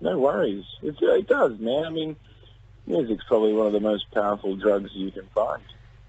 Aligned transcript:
no 0.00 0.18
worries. 0.18 0.64
It, 0.82 0.96
it 1.00 1.26
does, 1.28 1.58
man. 1.58 1.84
I 1.84 1.90
mean, 1.90 2.16
music's 2.86 3.24
probably 3.26 3.52
one 3.52 3.66
of 3.66 3.72
the 3.72 3.80
most 3.80 4.10
powerful 4.12 4.56
drugs 4.56 4.90
you 4.94 5.10
can 5.10 5.26
find. 5.34 5.62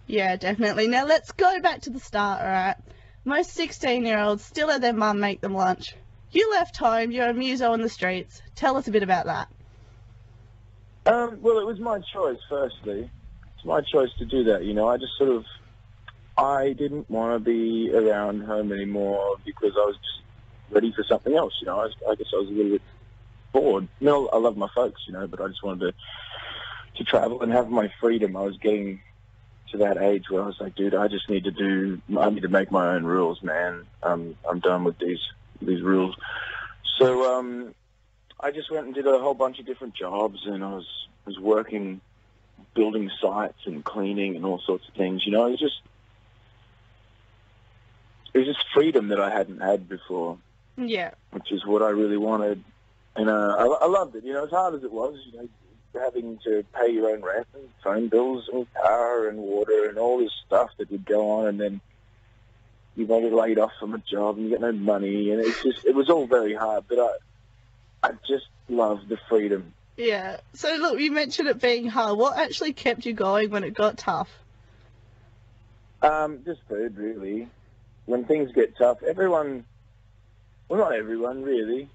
Yeah, 0.06 0.36
definitely. 0.38 0.88
Now 0.88 1.06
let's 1.06 1.32
go 1.32 1.60
back 1.62 1.82
to 1.82 1.90
the 1.90 2.00
start, 2.00 2.42
alright? 2.42 2.78
Most 3.26 3.52
16 3.54 4.06
year 4.06 4.20
olds 4.20 4.44
still 4.44 4.68
let 4.70 4.82
their 4.82 4.94
mum 4.94 5.20
make 5.20 5.42
them 5.42 5.54
lunch. 5.54 5.96
You 6.32 6.52
left 6.52 6.78
home, 6.78 7.12
you're 7.12 7.30
a 7.30 7.34
muso 7.34 7.72
on 7.72 7.82
the 7.82 7.90
streets. 7.90 8.42
Tell 8.56 8.78
us 8.78 8.88
a 8.88 8.92
bit 8.92 9.04
about 9.04 9.26
that. 9.26 9.50
Um, 11.06 11.40
well, 11.42 11.60
it 11.60 11.66
was 11.66 11.80
my 11.80 12.00
choice, 12.14 12.40
firstly. 12.50 13.10
It's 13.56 13.66
my 13.66 13.82
choice 13.82 14.10
to 14.20 14.26
do 14.26 14.46
that, 14.46 14.66
you 14.66 14.74
know. 14.74 14.88
I 14.88 14.98
just 14.98 15.18
sort 15.18 15.30
of, 15.30 15.46
I 16.38 16.74
didn't 16.74 17.10
want 17.10 17.34
to 17.34 17.40
be 17.40 17.92
around 17.94 18.44
home 18.44 18.72
anymore 18.72 19.36
because 19.46 19.72
I 19.76 19.86
was 19.86 19.96
just 19.96 20.24
ready 20.70 20.92
for 20.92 21.04
something 21.04 21.34
else, 21.34 21.54
you 21.62 21.68
know. 21.68 21.80
I, 21.80 21.84
was, 21.84 21.96
I 22.10 22.16
guess 22.16 22.28
I 22.34 22.40
was 22.40 22.50
a 22.50 22.52
little 22.52 22.72
bit 22.74 22.82
No, 24.00 24.28
I 24.28 24.38
love 24.38 24.58
my 24.58 24.68
folks, 24.74 25.02
you 25.08 25.14
know, 25.14 25.28
but 25.28 25.42
I 25.42 25.48
just 25.48 25.64
wanted 25.64 25.92
to 25.92 25.94
to 26.98 27.04
travel 27.04 27.44
and 27.44 27.52
have 27.52 27.70
my 27.70 27.92
freedom. 28.02 28.36
I 28.36 28.42
was 28.42 28.58
getting 28.58 29.02
to 29.72 29.78
that 29.80 29.98
age 30.02 30.26
where 30.30 30.42
I 30.42 30.48
was 30.48 30.60
like, 30.60 30.74
dude, 30.76 30.96
I 30.96 31.08
just 31.08 31.30
need 31.30 31.44
to 31.44 31.52
do, 31.52 32.02
I 32.18 32.30
need 32.32 32.42
to 32.42 32.48
make 32.48 32.72
my 32.72 32.96
own 32.96 33.04
rules, 33.04 33.44
man. 33.44 33.86
I'm 34.02 34.36
I'm 34.50 34.60
done 34.60 34.84
with 34.84 34.98
these 34.98 35.20
these 35.62 35.82
rules. 35.82 36.16
So 36.98 37.38
um, 37.38 37.76
I 38.40 38.52
just 38.52 38.72
went 38.72 38.86
and 38.88 38.96
did 38.96 39.06
a 39.06 39.20
whole 39.20 39.34
bunch 39.36 39.60
of 39.60 39.66
different 39.66 39.94
jobs, 39.96 40.40
and 40.46 40.64
I 40.64 40.70
was 40.74 40.88
was 41.26 41.38
working, 41.40 42.02
building 42.74 43.12
sites 43.22 43.60
and 43.66 43.84
cleaning 43.84 44.36
and 44.36 44.46
all 44.46 44.60
sorts 44.66 44.88
of 44.88 44.94
things. 44.96 45.24
You 45.26 45.34
know, 45.34 45.46
it 45.48 45.52
was 45.52 45.60
just 45.60 45.82
it 48.34 48.40
was 48.40 48.48
just 48.48 48.66
freedom 48.74 49.10
that 49.10 49.20
I 49.20 49.30
hadn't 49.30 49.62
had 49.62 49.88
before, 49.90 50.38
Yeah. 50.78 51.12
which 51.32 51.52
is 51.52 51.66
what 51.66 51.82
I 51.82 51.90
really 51.90 52.18
wanted. 52.18 52.64
And 53.18 53.30
uh, 53.30 53.56
I, 53.58 53.66
I 53.82 53.88
loved 53.88 54.16
it. 54.16 54.24
You 54.24 54.34
know, 54.34 54.46
as 54.46 54.52
hard 54.52 54.76
as 54.76 54.84
it 54.84 54.92
was, 54.92 55.20
you 55.26 55.38
know, 55.38 55.50
having 56.00 56.38
to 56.44 56.64
pay 56.74 56.92
your 56.92 57.10
own 57.10 57.24
rent 57.24 57.48
and 57.54 57.68
phone 57.84 58.08
bills 58.08 58.50
and 58.54 58.72
power 58.74 59.28
and 59.28 59.40
water 59.40 59.90
and 59.90 59.98
all 59.98 60.20
this 60.20 60.32
stuff 60.46 60.70
that 60.78 60.92
would 60.92 61.06
go 61.06 61.32
on, 61.32 61.48
and 61.48 61.60
then 61.60 61.82
you 62.96 63.08
might 63.08 63.22
get 63.22 63.34
laid 63.34 63.60
off 63.60 63.72
from 63.80 63.96
a 63.96 63.98
job 63.98 64.38
and 64.38 64.46
you 64.46 64.52
get 64.52 64.62
no 64.62 64.72
money, 64.72 65.32
and 65.32 65.42
it's 65.42 65.62
just 65.64 65.86
it 65.86 65.96
was 65.96 66.10
all 66.10 66.28
very 66.28 66.54
hard. 66.54 66.86
But 66.88 67.00
I 67.00 68.10
I 68.10 68.12
just 68.28 68.46
love 68.70 69.08
the 69.08 69.18
freedom. 69.28 69.74
Yeah. 69.98 70.38
So 70.54 70.76
look, 70.76 71.00
you 71.00 71.12
mentioned 71.12 71.50
it 71.50 71.60
being 71.60 71.88
hard. 71.88 72.18
What 72.18 72.38
actually 72.38 72.74
kept 72.74 73.06
you 73.06 73.14
going 73.14 73.50
when 73.50 73.64
it 73.64 73.74
got 73.74 73.98
tough? 73.98 74.30
Um, 76.02 76.42
just 76.46 76.62
food, 76.70 76.98
really. 76.98 77.48
When 78.06 78.26
things 78.26 78.52
get 78.52 78.78
tough, 78.78 79.02
everyone, 79.02 79.66
well, 80.70 80.80
not 80.80 80.94
everyone, 80.94 81.44
really. 81.44 81.90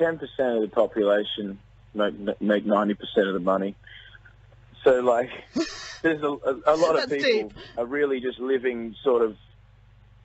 10% 0.00 0.14
of 0.56 0.62
the 0.62 0.70
population 0.72 1.58
make, 1.94 2.40
make 2.40 2.64
90% 2.66 2.96
of 3.28 3.34
the 3.34 3.40
money. 3.40 3.76
So, 4.84 5.00
like, 5.00 5.30
there's 6.02 6.22
a, 6.22 6.26
a, 6.26 6.74
a 6.74 6.76
lot 6.76 6.94
of 6.96 7.08
That's 7.08 7.22
people 7.22 7.52
deep. 7.52 7.64
are 7.78 7.86
really 7.86 8.20
just 8.20 8.38
living 8.38 8.94
sort 9.04 9.22
of 9.22 9.36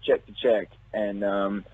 check 0.04 0.26
to 0.26 0.34
check. 0.34 0.70
And, 0.94 1.24
um, 1.24 1.66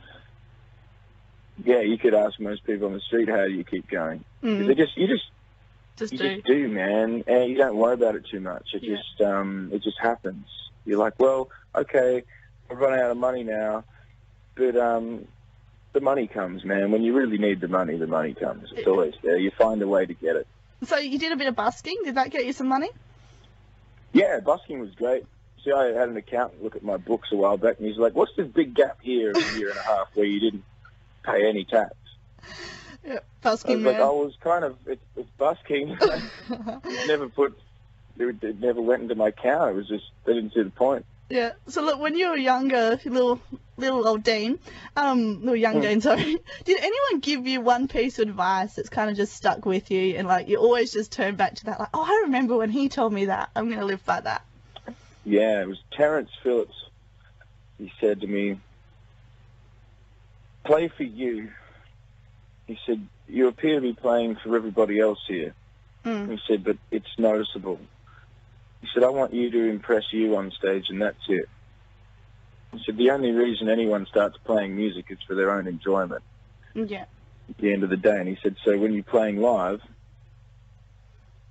yeah, 1.64 1.82
you 1.82 1.98
could 1.98 2.14
ask 2.14 2.40
most 2.40 2.66
people 2.66 2.88
on 2.88 2.94
the 2.94 3.00
street, 3.00 3.30
how 3.30 3.46
do 3.46 3.52
you 3.52 3.64
keep 3.64 3.90
going? 3.90 4.24
They 4.42 4.50
Mm, 4.50 4.78
just, 4.78 4.98
you 4.98 5.08
just 5.08 5.24
just 5.98 6.12
you 6.14 6.18
do. 6.18 6.30
just 6.36 6.48
do, 6.48 6.68
man, 6.68 7.24
and 7.28 7.50
you 7.50 7.56
don't 7.58 7.78
worry 7.78 7.94
about 7.94 8.16
it 8.16 8.26
too 8.30 8.40
much. 8.40 8.70
It 8.74 8.84
Yeah. 8.84 8.98
just 8.98 9.22
um, 9.22 9.70
it 9.72 9.84
just 9.84 10.00
happens. 10.00 10.48
You're 10.86 11.00
like, 11.00 11.14
well, 11.20 11.50
okay, 11.76 12.24
I've 12.70 12.78
run 12.78 13.00
out 13.00 13.12
of 13.12 13.18
money 13.18 13.44
now, 13.44 13.86
but 14.56 14.76
um, 14.76 15.28
the 15.94 16.02
money 16.02 16.28
comes, 16.28 16.66
man. 16.66 16.92
When 16.92 17.04
you 17.04 17.14
really 17.14 17.38
need 17.38 17.62
the 17.62 17.68
money, 17.68 17.98
the 17.98 18.08
money 18.08 18.34
comes. 18.34 18.70
It's 18.76 18.88
always 18.88 19.14
there. 19.24 19.38
You 19.38 19.52
find 19.52 19.82
a 19.82 19.88
way 19.88 20.06
to 20.06 20.14
get 20.14 20.36
it. 20.36 20.48
So 20.86 20.98
you 20.98 21.18
did 21.18 21.32
a 21.32 21.36
bit 21.36 21.48
of 21.48 21.56
busking. 21.56 22.02
Did 22.04 22.16
that 22.16 22.32
get 22.32 22.46
you 22.46 22.54
some 22.54 22.68
money? 22.68 22.90
Yeah, 24.12 24.40
busking 24.40 24.80
was 24.80 24.92
great. 24.96 25.26
See, 25.64 25.72
I 25.72 25.86
had 25.88 26.10
an 26.10 26.18
accountant 26.18 26.62
look 26.62 26.76
at 26.76 26.84
my 26.84 26.98
books 26.98 27.30
a 27.32 27.36
while 27.36 27.58
back, 27.58 27.78
and 27.78 27.88
he's 27.88 27.98
like, 27.98 28.14
"What's 28.16 28.36
this 28.36 28.48
big 28.48 28.74
gap 28.74 29.00
here 29.02 29.32
of 29.32 29.38
a 29.38 29.58
year 29.58 29.70
and 29.70 29.78
a 29.78 29.84
half 29.84 30.10
where 30.14 30.26
you 30.26 30.40
didn't 30.40 30.64
pay 31.24 31.48
any 31.48 31.64
tax?" 31.64 31.94
Yeah. 33.06 33.16
I 33.16 33.20
Busking 33.42 33.78
was 33.78 33.86
like, 33.86 33.98
man. 33.98 34.02
"I 34.02 34.12
was 34.12 34.34
kind 34.42 34.66
of 34.66 34.78
it's, 34.86 35.02
it's 35.16 35.30
busking." 35.38 35.98
It 36.00 37.08
never 37.08 37.30
put. 37.30 37.58
It, 38.18 38.44
it 38.44 38.60
never 38.60 38.82
went 38.82 39.04
into 39.04 39.16
my 39.16 39.30
account. 39.30 39.72
It 39.72 39.76
was 39.76 39.88
just 39.88 40.06
they 40.26 40.34
didn't 40.34 40.54
see 40.54 40.64
the 40.64 40.70
point. 40.70 41.06
Yeah. 41.30 41.54
So 41.68 41.82
look, 41.82 42.00
when 42.00 42.16
you 42.16 42.30
were 42.30 42.38
younger, 42.38 43.00
little 43.06 43.40
little 43.78 44.08
old 44.08 44.24
Dean, 44.24 44.60
um, 44.96 45.40
little 45.42 45.56
young 45.56 45.76
Hmm. 45.76 45.82
Dean, 45.82 46.02
sorry, 46.02 46.38
did 46.64 46.78
anyone 46.78 47.20
give 47.22 47.48
you 47.48 47.62
one 47.62 47.88
piece 47.88 48.20
of 48.20 48.30
advice 48.30 48.76
that's 48.76 48.90
kind 48.90 49.10
of 49.10 49.16
just 49.16 49.34
stuck 49.34 49.66
with 49.66 49.92
you, 49.92 50.16
and 50.16 50.28
like 50.28 50.48
you 50.48 50.58
always 50.58 50.92
just 50.92 51.12
turn 51.12 51.36
back 51.36 51.56
to 51.56 51.66
that, 51.66 51.80
like, 51.80 51.90
oh, 51.94 52.04
I 52.04 52.26
remember 52.26 52.56
when 52.58 52.70
he 52.70 52.90
told 52.90 53.14
me 53.14 53.26
that. 53.26 53.50
I'm 53.56 53.70
gonna 53.70 53.86
live 53.86 54.06
by 54.06 54.22
that. 54.22 54.44
Yeah, 55.26 55.62
it 55.62 55.68
was 55.68 55.80
Terrence 55.92 56.30
Phillips. 56.44 56.76
He 57.78 57.92
said 58.00 58.22
to 58.22 58.28
me, 58.28 58.60
"Play 60.66 60.90
for 60.90 61.04
you." 61.04 61.50
He 62.68 62.78
said, 62.86 63.08
"You 63.28 63.48
appear 63.48 63.76
to 63.76 63.82
be 63.82 63.94
playing 63.94 64.36
for 64.36 64.56
everybody 64.56 65.00
else 65.00 65.20
here." 65.28 65.54
Mm. 66.06 66.32
He 66.32 66.40
said, 66.48 66.64
"But 66.64 66.78
it's 66.92 67.18
noticeable." 67.18 67.80
He 68.82 68.88
said, 68.94 69.04
"I 69.04 69.10
want 69.10 69.34
you 69.34 69.50
to 69.50 69.70
impress 69.70 70.04
you 70.12 70.36
on 70.36 70.52
stage, 70.52 70.90
and 70.90 71.02
that's 71.02 71.24
it." 71.30 71.48
He 72.74 72.82
said, 72.86 72.98
"The 72.98 73.12
only 73.12 73.32
reason 73.32 73.70
anyone 73.70 74.06
starts 74.08 74.38
playing 74.44 74.76
music 74.76 75.06
is 75.10 75.20
for 75.28 75.36
their 75.36 75.52
own 75.52 75.68
enjoyment." 75.68 76.24
Yeah. 76.76 77.06
at 77.50 77.58
the 77.60 77.72
end 77.74 77.84
of 77.84 77.90
the 77.90 77.98
day. 77.98 78.18
And 78.18 78.28
he 78.28 78.38
said, 78.42 78.56
so 78.66 78.76
when 78.78 78.94
you're 78.94 79.04
playing 79.04 79.38
live, 79.42 79.80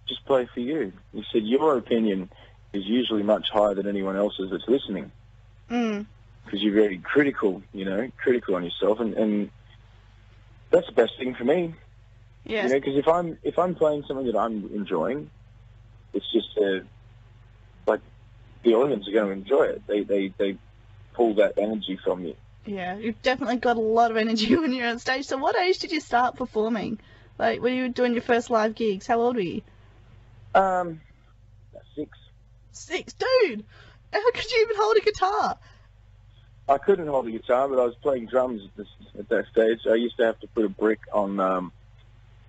just 0.09 0.25
play 0.25 0.49
for 0.53 0.61
you. 0.61 0.93
He 1.13 1.25
said, 1.33 1.43
your 1.45 1.77
opinion 1.79 2.31
is 2.73 2.85
usually 2.87 3.23
much 3.23 3.49
higher 3.53 3.75
than 3.75 3.87
anyone 3.87 4.17
else's 4.17 4.51
that's 4.51 4.67
listening 4.69 5.13
Mm. 5.71 6.07
because 6.45 6.61
you're 6.63 6.75
very 6.75 6.99
critical, 6.99 7.63
you 7.73 7.85
know, 7.85 8.11
critical 8.17 8.57
on 8.57 8.65
yourself. 8.65 9.01
And, 9.01 9.15
and 9.15 9.51
that's 10.71 10.87
the 10.87 10.93
best 10.93 11.13
thing 11.19 11.35
for 11.35 11.45
me, 11.45 11.75
Yeah. 12.45 12.65
you 12.65 12.69
know, 12.71 12.81
because 12.81 12.97
if 12.97 13.07
I'm, 13.09 13.39
if 13.43 13.59
I'm 13.59 13.75
playing 13.75 14.05
something 14.09 14.27
that 14.27 14.37
I'm 14.37 14.71
enjoying, 14.75 15.31
it's 16.15 16.31
just, 16.33 16.49
uh, 16.59 16.81
like, 17.87 18.01
the 18.65 18.75
audience 18.75 19.07
are 19.09 19.13
going 19.13 19.27
to 19.27 19.33
enjoy 19.33 19.65
it. 19.65 19.87
They, 19.87 20.03
they, 20.03 20.29
they 20.37 20.57
pull 21.15 21.35
that 21.35 21.55
energy 21.59 21.99
from 22.03 22.25
you. 22.25 22.37
Yeah, 22.65 22.97
you've 22.97 23.21
definitely 23.23 23.57
got 23.57 23.77
a 23.77 23.81
lot 23.81 24.11
of 24.11 24.17
energy 24.17 24.55
when 24.57 24.73
you're 24.73 24.89
on 24.89 24.99
stage. 24.99 25.27
So, 25.27 25.37
what 25.37 25.57
age 25.57 25.79
did 25.79 25.93
you 25.93 26.01
start 26.01 26.37
performing? 26.37 26.99
Like, 27.39 27.61
when 27.61 27.75
you 27.75 27.83
were 27.85 27.89
doing 27.89 28.13
your 28.13 28.23
first 28.23 28.51
live 28.51 28.75
gigs, 28.75 29.07
how 29.07 29.21
old 29.21 29.37
were 29.37 29.43
you? 29.43 29.63
Um, 30.55 31.01
six. 31.97 32.19
Six, 32.73 33.15
dude. 33.15 33.65
How 34.13 34.31
could 34.31 34.51
you 34.51 34.63
even 34.63 34.77
hold 34.79 34.97
a 34.97 35.01
guitar? 35.01 35.59
I 36.69 36.79
couldn't 36.79 37.09
hold 37.09 37.27
a 37.27 37.31
guitar, 37.31 37.69
but 37.69 37.79
I 37.79 37.85
was 37.85 37.95
playing 37.97 38.27
drums 38.27 38.63
at, 38.65 38.77
this, 38.77 38.87
at 39.19 39.29
that 39.29 39.47
stage. 39.51 39.81
I 39.91 39.95
used 39.95 40.17
to 40.19 40.27
have 40.27 40.39
to 40.41 40.47
put 40.49 40.65
a 40.65 40.69
brick 40.69 41.01
on 41.13 41.41
um, 41.41 41.73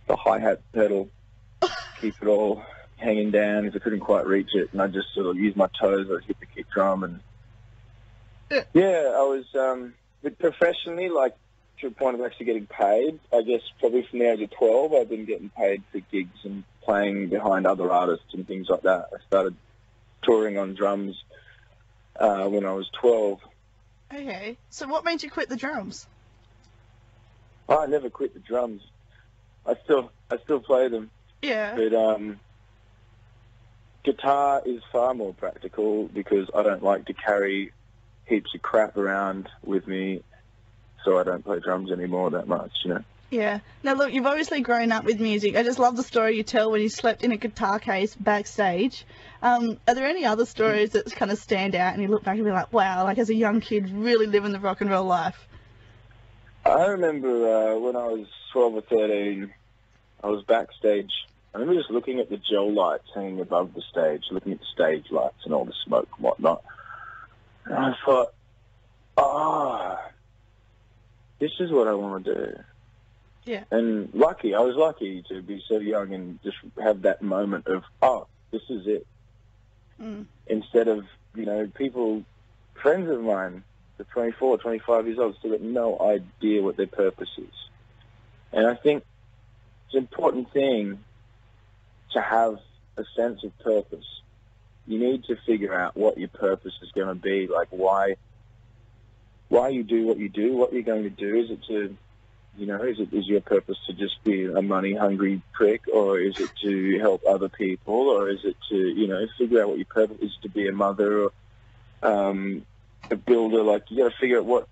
the 0.08 0.16
hi 0.16 0.40
hat 0.40 0.62
pedal, 0.74 1.10
keep 2.02 2.16
it 2.22 2.28
all 2.28 2.64
hanging 2.98 3.32
down 3.32 3.66
if 3.66 3.76
I 3.76 3.80
couldn't 3.80 4.02
quite 4.02 4.26
reach 4.26 4.52
it, 4.54 4.70
and 4.72 4.82
I 4.82 4.88
just 4.88 5.14
sort 5.14 5.28
of 5.28 5.38
use 5.38 5.56
my 5.56 5.68
toes. 5.80 6.08
I'd 6.10 6.26
hit 6.26 6.40
the 6.40 6.46
kick 6.46 6.70
drum, 6.70 7.04
and 7.04 7.20
Yeah. 8.52 8.64
yeah, 8.74 9.12
I 9.16 9.22
was. 9.24 9.46
Um, 9.56 9.94
professionally, 10.40 11.10
like 11.10 11.36
to 11.82 11.88
a 11.88 11.92
point 11.92 12.16
of 12.20 12.26
actually 12.26 12.46
getting 12.46 12.68
paid, 12.68 13.20
I 13.34 13.42
guess 13.42 13.62
probably 13.80 14.04
from 14.10 14.20
the 14.20 14.32
age 14.32 14.42
of 14.42 14.52
twelve, 14.52 14.94
I've 14.94 15.10
been 15.10 15.26
getting 15.26 15.50
paid 15.50 15.84
for 15.92 16.00
gigs 16.00 16.40
and 16.44 16.64
playing 16.82 17.30
behind 17.30 17.66
other 17.66 17.92
artists 17.92 18.34
and 18.34 18.48
things 18.48 18.68
like 18.70 18.82
that. 18.84 19.08
I 19.14 19.18
started 19.28 19.56
touring 20.24 20.58
on 20.58 20.76
drums 20.76 21.22
uh, 22.20 22.46
when 22.48 22.66
I 22.66 22.74
was 22.74 22.90
twelve. 23.00 23.40
Okay, 24.14 24.58
so 24.70 24.88
what 24.88 25.04
made 25.04 25.24
you 25.24 25.32
quit 25.32 25.50
the 25.50 25.56
drums? 25.58 26.06
I 27.68 27.86
never 27.88 28.10
quit 28.10 28.34
the 28.34 28.40
drums. 28.40 28.82
I 29.66 29.76
still 29.84 30.12
I 30.30 30.38
still 30.44 30.60
play 30.60 30.90
them, 30.90 31.10
Yeah. 31.42 31.76
but 31.76 31.94
um, 31.94 32.40
guitar 34.04 34.62
is 34.66 34.82
far 34.92 35.14
more 35.14 35.34
practical 35.34 36.08
because 36.08 36.50
I 36.54 36.64
don't 36.64 36.84
like 36.84 37.06
to 37.06 37.14
carry 37.14 37.72
heaps 38.26 38.54
of 38.56 38.62
crap 38.62 38.98
around 38.98 39.50
with 39.64 39.88
me, 39.88 40.24
so 41.06 41.20
I 41.20 41.24
don't 41.24 41.44
play 41.44 41.60
drums 41.60 41.92
anymore 41.92 42.32
that 42.32 42.48
much. 42.48 42.72
You 42.84 42.96
know. 42.96 43.04
Yeah. 43.34 43.62
Now, 43.82 43.96
look, 43.96 44.14
you've 44.14 44.28
obviously 44.28 44.62
grown 44.62 44.92
up 44.92 45.06
with 45.06 45.20
music. 45.20 45.56
I 45.56 45.64
just 45.64 45.80
love 45.80 45.96
the 45.98 46.04
story 46.04 46.38
you 46.38 46.44
tell 46.44 46.70
when 46.70 46.82
you 46.82 46.90
slept 46.90 47.24
in 47.24 47.32
a 47.32 47.38
guitar 47.38 47.80
case 47.80 48.14
backstage. 48.14 49.06
Um, 49.42 49.80
are 49.88 49.96
there 49.96 50.06
any 50.06 50.24
other 50.24 50.46
stories 50.46 50.92
that 50.92 51.12
kind 51.16 51.32
of 51.32 51.40
stand 51.40 51.74
out 51.74 51.94
and 51.94 52.02
you 52.04 52.10
look 52.10 52.24
back 52.24 52.36
and 52.36 52.46
be 52.46 52.52
like, 52.52 52.72
wow, 52.72 53.04
like 53.06 53.18
as 53.18 53.32
a 53.32 53.36
young 53.36 53.60
kid, 53.60 53.90
really 53.90 54.28
living 54.28 54.52
the 54.52 54.60
rock 54.60 54.82
and 54.82 54.90
roll 54.90 55.06
life? 55.06 55.48
I 56.64 56.86
remember 56.86 57.74
uh, 57.74 57.80
when 57.80 57.96
I 57.96 58.06
was 58.06 58.28
12 58.54 58.76
or 58.76 58.82
13, 58.82 59.52
I 60.24 60.28
was 60.28 60.44
backstage. 60.44 61.12
I 61.54 61.58
remember 61.58 61.82
just 61.82 61.92
looking 61.92 62.20
at 62.20 62.30
the 62.30 62.38
gel 62.38 62.72
lights 62.72 63.08
hanging 63.16 63.40
above 63.42 63.74
the 63.74 63.82
stage, 63.90 64.26
looking 64.30 64.52
at 64.52 64.60
the 64.60 64.66
stage 64.74 65.12
lights 65.12 65.44
and 65.44 65.56
all 65.56 65.66
the 65.66 65.74
smoke 65.86 66.08
and 66.18 66.24
whatnot. 66.24 66.64
And 67.66 67.74
I 67.74 67.94
thought, 68.06 68.34
ah, 69.18 70.00
this 71.40 71.52
is 71.60 71.72
what 71.72 71.88
I 71.88 71.94
want 71.94 72.26
to 72.26 72.34
do. 72.34 72.60
Yeah. 73.46 73.64
And 73.72 74.14
lucky, 74.14 74.56
I 74.56 74.60
was 74.60 74.76
lucky 74.76 75.24
to 75.30 75.42
be 75.42 75.62
so 75.68 75.80
young 75.80 76.14
and 76.14 76.40
just 76.44 76.58
have 76.82 77.02
that 77.02 77.22
moment 77.22 77.68
of, 77.68 77.84
oh, 78.02 78.28
this 78.52 78.62
is 78.70 78.88
it. 78.88 79.08
Mm. 80.02 80.26
Instead 80.48 80.88
of, 80.88 81.06
you 81.36 81.46
know, 81.46 81.70
people, 81.76 82.24
friends 82.82 83.10
of 83.10 83.22
mine, 83.22 83.64
they're 83.98 84.06
24, 84.14 84.60
25 84.60 85.08
years 85.08 85.20
old, 85.20 85.36
still 85.38 85.52
got 85.52 85.62
no 85.62 86.00
idea 86.00 86.62
what 86.62 86.78
their 86.78 86.88
purpose 86.88 87.30
is. 87.38 87.54
And 88.52 88.66
I 88.66 88.76
think 88.76 89.04
it's 89.88 89.96
an 89.96 90.00
important 90.00 90.52
thing 90.54 91.04
to 92.12 92.22
have 92.22 92.60
a 92.98 93.04
sense 93.16 93.44
of 93.44 93.58
purpose. 93.60 94.06
You 94.86 95.00
need 95.00 95.24
to 95.26 95.38
figure 95.46 95.74
out 95.74 95.96
what 95.96 96.18
your 96.18 96.30
purpose 96.30 96.74
is 96.82 96.92
going 96.92 97.08
to 97.08 97.16
be, 97.16 97.48
like 97.48 97.70
why 97.72 98.16
why 99.50 99.70
you 99.70 99.84
do 99.84 100.06
what 100.06 100.18
you 100.18 100.30
do, 100.30 100.56
what 100.58 100.74
you're 100.74 100.82
going 100.82 101.04
to 101.04 101.10
do. 101.10 101.36
Is 101.36 101.52
it 101.52 101.60
to, 101.68 101.96
you 102.58 102.66
know, 102.66 102.84
is 102.84 103.00
it 103.00 103.14
is 103.14 103.28
your 103.28 103.42
purpose 103.42 103.78
to 103.88 103.94
just 103.94 104.24
be 104.24 104.46
a 104.46 104.62
money 104.62 104.94
hungry 104.94 105.42
prick, 105.54 105.84
or 105.94 106.20
is 106.20 106.40
it 106.40 106.50
to 106.64 107.00
help 107.00 107.22
other 107.28 107.50
people, 107.50 108.10
or 108.10 108.30
is 108.30 108.44
it 108.44 108.58
to, 108.70 108.76
you 108.76 109.08
know, 109.08 109.26
figure 109.38 109.62
out 109.62 109.70
what 109.70 109.78
your 109.78 109.86
purpose 109.86 110.18
is 110.22 110.38
to 110.42 110.50
be 110.50 110.68
a 110.68 110.74
mother 110.74 111.26
or 111.26 111.32
um, 112.02 112.66
a 113.10 113.16
builder? 113.16 113.64
Like 113.64 113.84
you 113.90 114.04
got 114.04 114.12
to 114.12 114.18
figure 114.20 114.40
out 114.40 114.46
what 114.46 114.68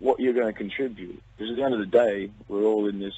what 0.00 0.18
you're 0.18 0.34
going 0.34 0.52
to 0.52 0.52
contribute. 0.52 1.22
Because 1.36 1.52
at 1.52 1.56
the 1.56 1.62
end 1.62 1.74
of 1.74 1.80
the 1.80 1.86
day, 1.86 2.30
we're 2.48 2.64
all 2.64 2.88
in 2.88 2.98
this 2.98 3.14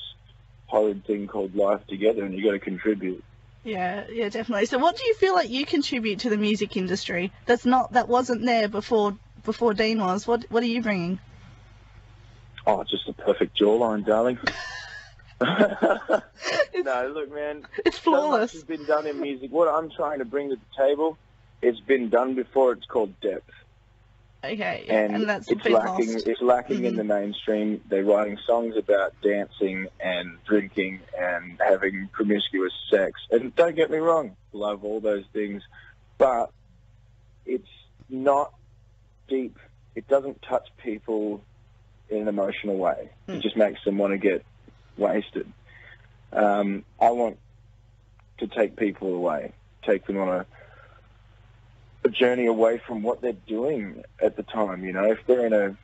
horrid 0.67 1.05
thing 1.06 1.28
called 1.28 1.55
life 1.55 1.87
together, 1.87 2.25
and 2.25 2.35
you 2.35 2.44
got 2.44 2.52
to 2.52 2.58
contribute. 2.58 3.25
Yeah, 3.64 4.05
yeah, 4.11 4.29
definitely. 4.29 4.67
So, 4.67 4.79
what 4.79 4.97
do 4.97 5.05
you 5.05 5.14
feel 5.14 5.35
like 5.35 5.49
you 5.50 5.64
contribute 5.64 6.20
to 6.20 6.31
the 6.31 6.37
music 6.37 6.76
industry 6.76 7.32
that's 7.47 7.64
not 7.64 7.93
that 7.93 8.09
wasn't 8.09 8.44
there 8.44 8.69
before 8.69 9.17
before 9.44 9.73
Dean 9.75 10.00
was? 10.00 10.26
What 10.26 10.47
What 10.50 10.62
are 10.62 10.67
you 10.67 10.82
bringing? 10.82 11.20
Oh, 12.67 12.82
just 12.85 13.09
a 13.09 13.12
perfect 13.12 13.59
jawline, 13.61 14.05
darling. 14.05 14.38
no, 15.43 17.12
look, 17.14 17.32
man. 17.32 17.67
It's 17.85 17.97
So 17.99 18.03
flawless. 18.03 18.53
has 18.53 18.62
been 18.64 18.85
done 18.85 19.06
in 19.06 19.20
music. 19.20 19.50
What 19.50 19.69
I'm 19.69 19.91
trying 19.91 20.20
to 20.20 20.25
bring 20.25 20.50
to 20.50 20.56
the 20.56 20.62
table, 20.85 21.19
it's 21.61 21.81
been 21.81 22.09
done 22.11 22.35
before. 22.35 22.73
It's 22.73 22.87
called 22.87 23.19
depth, 23.20 23.50
Okay, 24.44 24.85
yeah, 24.89 24.94
and, 25.05 25.15
and, 25.15 25.29
that's 25.29 25.49
it's 25.49 25.65
lacking. 25.65 26.15
lost. 26.15 26.27
It's 26.27 26.41
lacking 26.43 26.85
in 26.85 26.94
Mhm. 26.94 26.97
the 26.97 27.05
mainstream. 27.05 27.81
They're 27.89 28.03
writing 28.05 28.39
songs 28.44 28.77
about 28.77 29.15
dancing 29.23 29.87
and 30.00 30.43
drinking 30.44 31.00
and 31.17 31.61
having 31.65 32.09
promiscuous 32.12 32.73
sex. 32.91 33.21
And 33.31 33.55
don't 33.55 33.77
get 33.77 33.89
me 33.91 33.99
wrong, 33.99 34.37
love 34.53 34.85
all 34.85 34.99
those 35.00 35.25
things, 35.33 35.62
but 36.19 36.50
it's 37.47 37.69
not 38.09 38.53
deep. 39.29 39.59
It 39.94 40.09
doesn't 40.09 40.43
touch 40.43 40.67
people 40.83 41.45
in 42.09 42.23
an 42.23 42.29
emotional 42.29 42.77
way. 42.77 43.11
It 43.29 43.33
Mm. 43.38 43.43
just 43.43 43.56
makes 43.56 43.83
them 43.85 43.97
want 43.97 44.12
to 44.12 44.19
get 44.19 44.45
wasted. 44.97 45.50
Um, 46.33 46.85
I 47.00 47.11
want 47.11 47.38
to 48.38 48.47
take 48.49 48.75
people 48.77 49.15
away, 49.15 49.53
take 49.83 50.05
them 50.06 50.19
on 50.19 50.29
a, 50.29 50.47
a 52.04 52.08
journey 52.08 52.46
away 52.46 52.81
from 52.87 53.02
what 53.02 53.20
they're 53.20 53.32
doing 53.32 54.02
at 54.20 54.37
the 54.37 54.43
time. 54.43 54.84
You 54.84 54.93
know, 54.93 55.04
if 55.04 55.19
they're 55.26 55.46
in 55.46 55.52
a, 55.52 55.76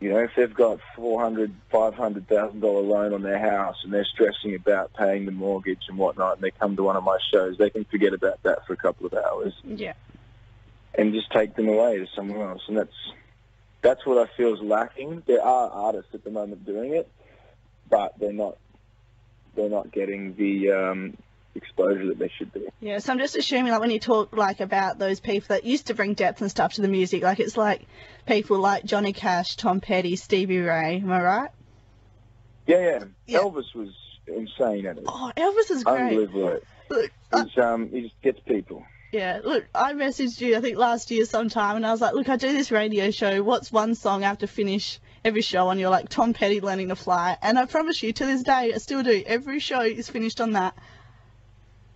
you 0.00 0.10
know, 0.10 0.18
if 0.18 0.30
they've 0.36 0.52
got 0.52 0.80
four 0.96 1.20
hundred, 1.20 1.54
five 1.70 1.94
hundred 1.94 2.28
thousand 2.28 2.60
dollar 2.60 2.80
loan 2.80 3.12
on 3.14 3.22
their 3.22 3.38
house 3.38 3.76
and 3.84 3.92
they're 3.92 4.04
stressing 4.04 4.54
about 4.54 4.92
paying 4.94 5.26
the 5.26 5.32
mortgage 5.32 5.82
and 5.88 5.98
whatnot, 5.98 6.36
and 6.36 6.42
they 6.42 6.50
come 6.50 6.76
to 6.76 6.82
one 6.82 6.96
of 6.96 7.04
my 7.04 7.18
shows, 7.32 7.56
they 7.58 7.70
can 7.70 7.84
forget 7.84 8.12
about 8.12 8.42
that 8.42 8.66
for 8.66 8.72
a 8.72 8.76
couple 8.76 9.06
of 9.06 9.14
hours 9.14 9.54
Yeah, 9.64 9.94
and 10.94 11.12
just 11.12 11.30
take 11.30 11.54
them 11.54 11.68
away 11.68 11.98
to 11.98 12.06
somewhere 12.14 12.50
else. 12.50 12.62
And 12.68 12.76
that's 12.76 13.12
that's 13.82 14.06
what 14.06 14.18
I 14.18 14.30
feel 14.36 14.54
is 14.54 14.60
lacking. 14.62 15.22
There 15.26 15.42
are 15.42 15.70
artists 15.70 16.14
at 16.14 16.24
the 16.24 16.30
moment 16.30 16.64
doing 16.64 16.94
it, 16.94 17.10
but 17.88 18.18
they're 18.18 18.32
not 18.32 18.56
they're 19.54 19.70
not 19.70 19.92
getting 19.92 20.34
the 20.34 20.72
um, 20.72 21.16
exposure 21.54 22.06
that 22.06 22.18
they 22.18 22.30
should 22.36 22.52
be. 22.52 22.66
yeah. 22.80 22.98
So 22.98 23.12
I'm 23.12 23.18
just 23.18 23.36
assuming, 23.36 23.72
like, 23.72 23.80
when 23.80 23.90
you 23.90 24.00
talk 24.00 24.36
like 24.36 24.60
about 24.60 24.98
those 24.98 25.20
people 25.20 25.46
that 25.48 25.64
used 25.64 25.86
to 25.86 25.94
bring 25.94 26.14
depth 26.14 26.40
and 26.40 26.50
stuff 26.50 26.74
to 26.74 26.82
the 26.82 26.88
music, 26.88 27.22
like 27.22 27.40
it's 27.40 27.56
like 27.56 27.86
people 28.26 28.58
like 28.58 28.84
Johnny 28.84 29.12
Cash, 29.12 29.56
Tom 29.56 29.80
Petty, 29.80 30.16
Stevie 30.16 30.58
Ray. 30.58 30.96
Am 31.02 31.10
I 31.12 31.22
right? 31.22 31.50
Yeah, 32.66 32.78
yeah. 32.80 33.04
Yeah. 33.26 33.38
Elvis 33.40 33.74
was 33.74 33.90
insane 34.26 34.86
at 34.86 34.98
it. 34.98 35.04
Oh, 35.06 35.30
Elvis 35.36 35.70
is 35.70 35.84
great. 35.84 36.00
Unbelievable. 36.18 36.60
Look, 36.90 37.10
I- 37.32 37.60
um 37.60 37.90
he 37.90 38.02
just 38.02 38.20
gets 38.22 38.40
people. 38.40 38.84
Yeah, 39.12 39.40
look, 39.44 39.64
I 39.72 39.92
messaged 39.92 40.40
you 40.40 40.56
I 40.56 40.60
think 40.60 40.76
last 40.76 41.12
year 41.12 41.24
sometime, 41.24 41.76
and 41.76 41.86
I 41.86 41.92
was 41.92 42.00
like, 42.00 42.14
look, 42.14 42.28
I 42.28 42.36
do 42.36 42.52
this 42.52 42.72
radio 42.72 43.12
show. 43.12 43.44
What's 43.44 43.70
one 43.70 43.94
song 43.94 44.24
I 44.24 44.26
have 44.26 44.38
to 44.38 44.48
finish 44.48 44.98
every 45.24 45.40
show 45.42 45.68
on? 45.68 45.78
You're 45.78 45.90
like 45.90 46.08
Tom 46.08 46.32
Petty 46.32 46.60
learning 46.60 46.88
to 46.88 46.96
fly, 46.96 47.38
and 47.40 47.56
I 47.56 47.66
promise 47.66 48.02
you, 48.02 48.12
to 48.12 48.26
this 48.26 48.42
day, 48.42 48.72
I 48.74 48.78
still 48.78 49.04
do. 49.04 49.22
Every 49.24 49.60
show 49.60 49.82
is 49.82 50.08
finished 50.10 50.40
on 50.40 50.52
that. 50.54 50.76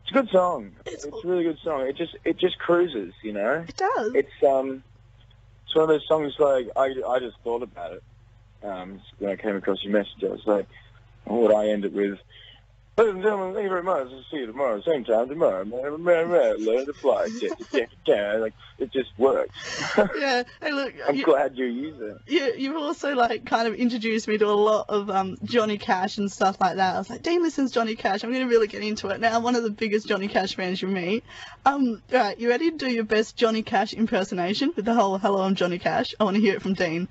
It's 0.09 0.17
a 0.17 0.23
good 0.23 0.31
song. 0.31 0.73
It's- 0.87 1.05
It's, 1.05 1.25
a 1.25 1.29
really 1.29 1.45
good 1.45 1.59
song. 1.63 1.83
It 1.87 1.97
just 1.97 2.17
it 2.25 2.39
just 2.39 2.59
cruises, 2.59 3.13
you 3.23 3.35
know. 3.35 3.67
It 3.69 3.77
does. 3.77 4.15
It's 4.15 4.43
um 4.43 4.83
it's 5.67 5.75
one 5.75 5.83
of 5.83 5.89
those 5.91 6.07
songs 6.09 6.35
like 6.39 6.67
I 6.77 6.95
I 7.07 7.19
just 7.19 7.37
thought 7.45 7.63
about 7.63 7.93
it. 7.93 8.03
Um 8.63 9.03
when 9.19 9.33
I 9.33 9.37
came 9.37 9.55
across 9.57 9.83
your 9.83 9.93
message 9.93 10.25
I 10.25 10.29
was 10.29 10.47
like, 10.47 10.67
what 11.25 11.43
would 11.43 11.55
I 11.55 11.69
end 11.69 11.85
it 11.85 11.93
with? 11.93 12.19
Ladies 12.99 13.15
and 13.15 13.23
gentlemen, 13.23 13.55
thank 13.55 13.63
you 13.63 13.69
very 13.69 13.85
much. 13.85 14.09
I'll 14.09 14.25
see 14.29 14.39
you 14.39 14.47
tomorrow, 14.47 14.83
same 14.83 15.05
time 15.05 15.29
tomorrow. 15.29 15.65
Man, 15.65 16.03
man, 16.03 16.33
man, 16.33 16.57
Learn 16.67 16.85
to 16.85 16.93
fly. 16.93 17.29
Like 18.09 18.55
it 18.81 18.93
just 18.93 19.17
works. 19.17 19.55
yeah. 20.19 20.43
Hey, 20.61 20.73
look, 20.73 20.95
I'm 21.07 21.15
you, 21.15 21.25
glad 21.25 21.57
you 21.57 21.67
use 21.67 22.01
it. 22.01 22.17
you, 22.27 22.55
you've 22.57 22.77
also 22.77 23.15
like 23.15 23.47
kind 23.47 23.69
of 23.69 23.75
introduced 23.75 24.27
me 24.27 24.37
to 24.39 24.47
a 24.47 24.51
lot 24.51 24.87
of 24.89 25.11
um, 25.11 25.39
Johnny 25.45 25.79
Cash 25.79 26.19
and 26.19 26.31
stuff 26.31 26.61
like 26.61 26.75
that. 26.75 26.97
I 26.97 26.99
was 26.99 27.09
like, 27.09 27.23
Dean 27.23 27.41
listens 27.41 27.71
to 27.71 27.75
Johnny 27.77 27.95
Cash. 27.95 28.25
I'm 28.25 28.33
going 28.33 28.43
to 28.43 28.53
really 28.53 28.67
get 28.67 28.83
into 28.83 29.07
it. 29.11 29.21
Now 29.21 29.37
I'm 29.37 29.45
one 29.45 29.55
of 29.55 29.63
the 29.63 29.71
biggest 29.71 30.09
Johnny 30.09 30.27
Cash 30.27 30.57
fans 30.57 30.83
you 30.83 30.89
meet. 30.89 31.23
Um, 31.65 32.03
right, 32.11 32.37
you 32.37 32.49
ready 32.49 32.73
to 32.73 32.77
do 32.77 32.91
your 32.91 33.05
best 33.05 33.37
Johnny 33.37 33.63
Cash 33.63 33.93
impersonation 33.93 34.73
with 34.75 34.85
the 34.85 34.95
whole 34.95 35.19
"Hello, 35.19 35.43
I'm 35.43 35.55
Johnny 35.55 35.79
Cash"? 35.79 36.17
I 36.19 36.25
want 36.25 36.35
to 36.35 36.41
hear 36.41 36.57
it 36.57 36.63
from 36.63 36.75
Dean. 36.75 37.07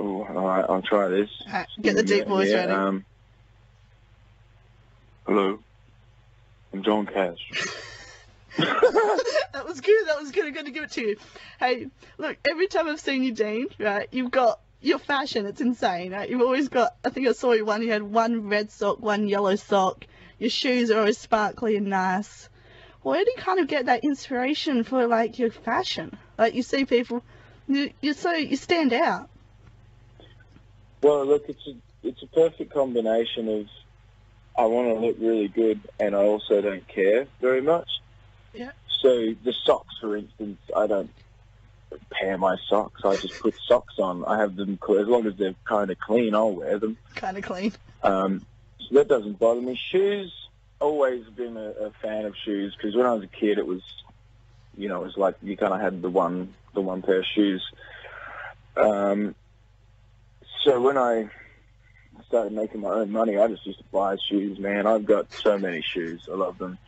Oh, 0.00 0.24
all 0.24 0.46
right, 0.46 0.64
I'll 0.68 0.82
try 0.82 1.06
this. 1.06 1.30
Alright, 1.46 1.68
get 1.80 1.94
the 1.94 2.02
deep 2.02 2.26
voice 2.26 2.50
Yeah, 2.50 2.56
ready. 2.56 2.72
Um, 2.72 3.04
hello, 5.26 5.58
I'm 6.72 6.82
John 6.82 7.06
Cash. 7.06 7.38
that 8.58 9.64
was 9.66 9.80
good. 9.80 10.06
That 10.06 10.20
was 10.20 10.30
good. 10.30 10.46
I'm 10.46 10.52
going 10.52 10.66
to 10.66 10.72
give 10.72 10.84
it 10.84 10.92
to 10.92 11.00
you. 11.02 11.16
Hey, 11.58 11.88
look, 12.18 12.36
every 12.48 12.66
time 12.66 12.88
I've 12.88 13.00
seen 13.00 13.22
you, 13.22 13.32
Dean, 13.32 13.66
right, 13.78 14.08
you've 14.12 14.30
got 14.30 14.60
your 14.80 14.98
fashion. 14.98 15.46
It's 15.46 15.60
insane, 15.60 16.12
right? 16.12 16.28
You've 16.28 16.40
always 16.40 16.68
got, 16.68 16.94
I 17.04 17.10
think 17.10 17.26
I 17.26 17.32
saw 17.32 17.52
you 17.52 17.64
one, 17.64 17.82
you 17.82 17.90
had 17.90 18.02
one 18.02 18.48
red 18.48 18.70
sock, 18.70 19.00
one 19.00 19.28
yellow 19.28 19.56
sock. 19.56 20.06
Your 20.38 20.50
shoes 20.50 20.90
are 20.90 20.98
always 20.98 21.18
sparkly 21.18 21.76
and 21.76 21.86
nice. 21.86 22.48
Where 23.02 23.22
do 23.24 23.30
you 23.36 23.42
kind 23.42 23.60
of 23.60 23.66
get 23.66 23.86
that 23.86 24.04
inspiration 24.04 24.82
for, 24.84 25.06
like, 25.06 25.38
your 25.38 25.50
fashion? 25.50 26.16
Like, 26.38 26.54
you 26.54 26.62
see 26.62 26.84
people, 26.84 27.22
you, 27.68 27.90
you're 28.00 28.14
so, 28.14 28.32
you 28.32 28.56
stand 28.56 28.92
out. 28.92 29.28
Well, 31.02 31.26
look, 31.26 31.44
it's 31.48 31.66
a 31.66 31.74
it's 32.02 32.22
a 32.22 32.26
perfect 32.26 32.72
combination 32.72 33.48
of 33.48 33.66
I 34.56 34.66
want 34.66 34.88
to 34.88 35.06
look 35.06 35.16
really 35.18 35.48
good 35.48 35.80
and 35.98 36.14
I 36.14 36.20
also 36.20 36.60
don't 36.60 36.86
care 36.86 37.26
very 37.40 37.60
much. 37.60 37.88
Yeah. 38.52 38.70
So 39.00 39.34
the 39.42 39.52
socks, 39.64 39.94
for 40.00 40.16
instance, 40.16 40.58
I 40.76 40.86
don't 40.86 41.10
pair 42.10 42.38
my 42.38 42.56
socks. 42.68 43.02
I 43.04 43.16
just 43.16 43.38
put 43.40 43.54
socks 43.66 43.98
on. 43.98 44.24
I 44.24 44.38
have 44.38 44.56
them 44.56 44.78
as 44.82 45.06
long 45.06 45.26
as 45.26 45.36
they're 45.36 45.54
kind 45.64 45.90
of 45.90 45.98
clean. 45.98 46.34
I'll 46.34 46.52
wear 46.52 46.78
them. 46.78 46.96
Kind 47.14 47.36
of 47.36 47.44
clean. 47.44 47.72
Um, 48.02 48.46
so 48.78 48.94
that 48.96 49.08
doesn't 49.08 49.38
bother 49.38 49.60
me. 49.60 49.78
Shoes, 49.90 50.32
always 50.80 51.24
been 51.26 51.56
a, 51.56 51.70
a 51.70 51.90
fan 52.02 52.24
of 52.24 52.34
shoes 52.44 52.74
because 52.76 52.94
when 52.94 53.06
I 53.06 53.12
was 53.12 53.24
a 53.24 53.28
kid, 53.28 53.58
it 53.58 53.66
was, 53.66 53.82
you 54.76 54.88
know, 54.88 55.02
it 55.02 55.06
was 55.06 55.16
like 55.16 55.36
you 55.42 55.56
kind 55.56 55.72
of 55.72 55.80
had 55.80 56.02
the 56.02 56.10
one, 56.10 56.54
the 56.74 56.80
one 56.80 57.02
pair 57.02 57.20
of 57.20 57.26
shoes. 57.34 57.64
Um, 58.76 59.34
so 60.64 60.80
when 60.80 60.98
I 60.98 61.28
started 62.26 62.52
making 62.52 62.80
my 62.80 62.90
own 62.90 63.10
money, 63.10 63.36
I 63.38 63.48
just 63.48 63.66
used 63.66 63.78
to 63.78 63.84
buy 63.92 64.16
shoes. 64.28 64.58
Man, 64.58 64.86
I've 64.86 65.04
got 65.04 65.32
so 65.32 65.58
many 65.58 65.82
shoes. 65.82 66.28
I 66.30 66.34
love 66.36 66.58
them, 66.58 66.78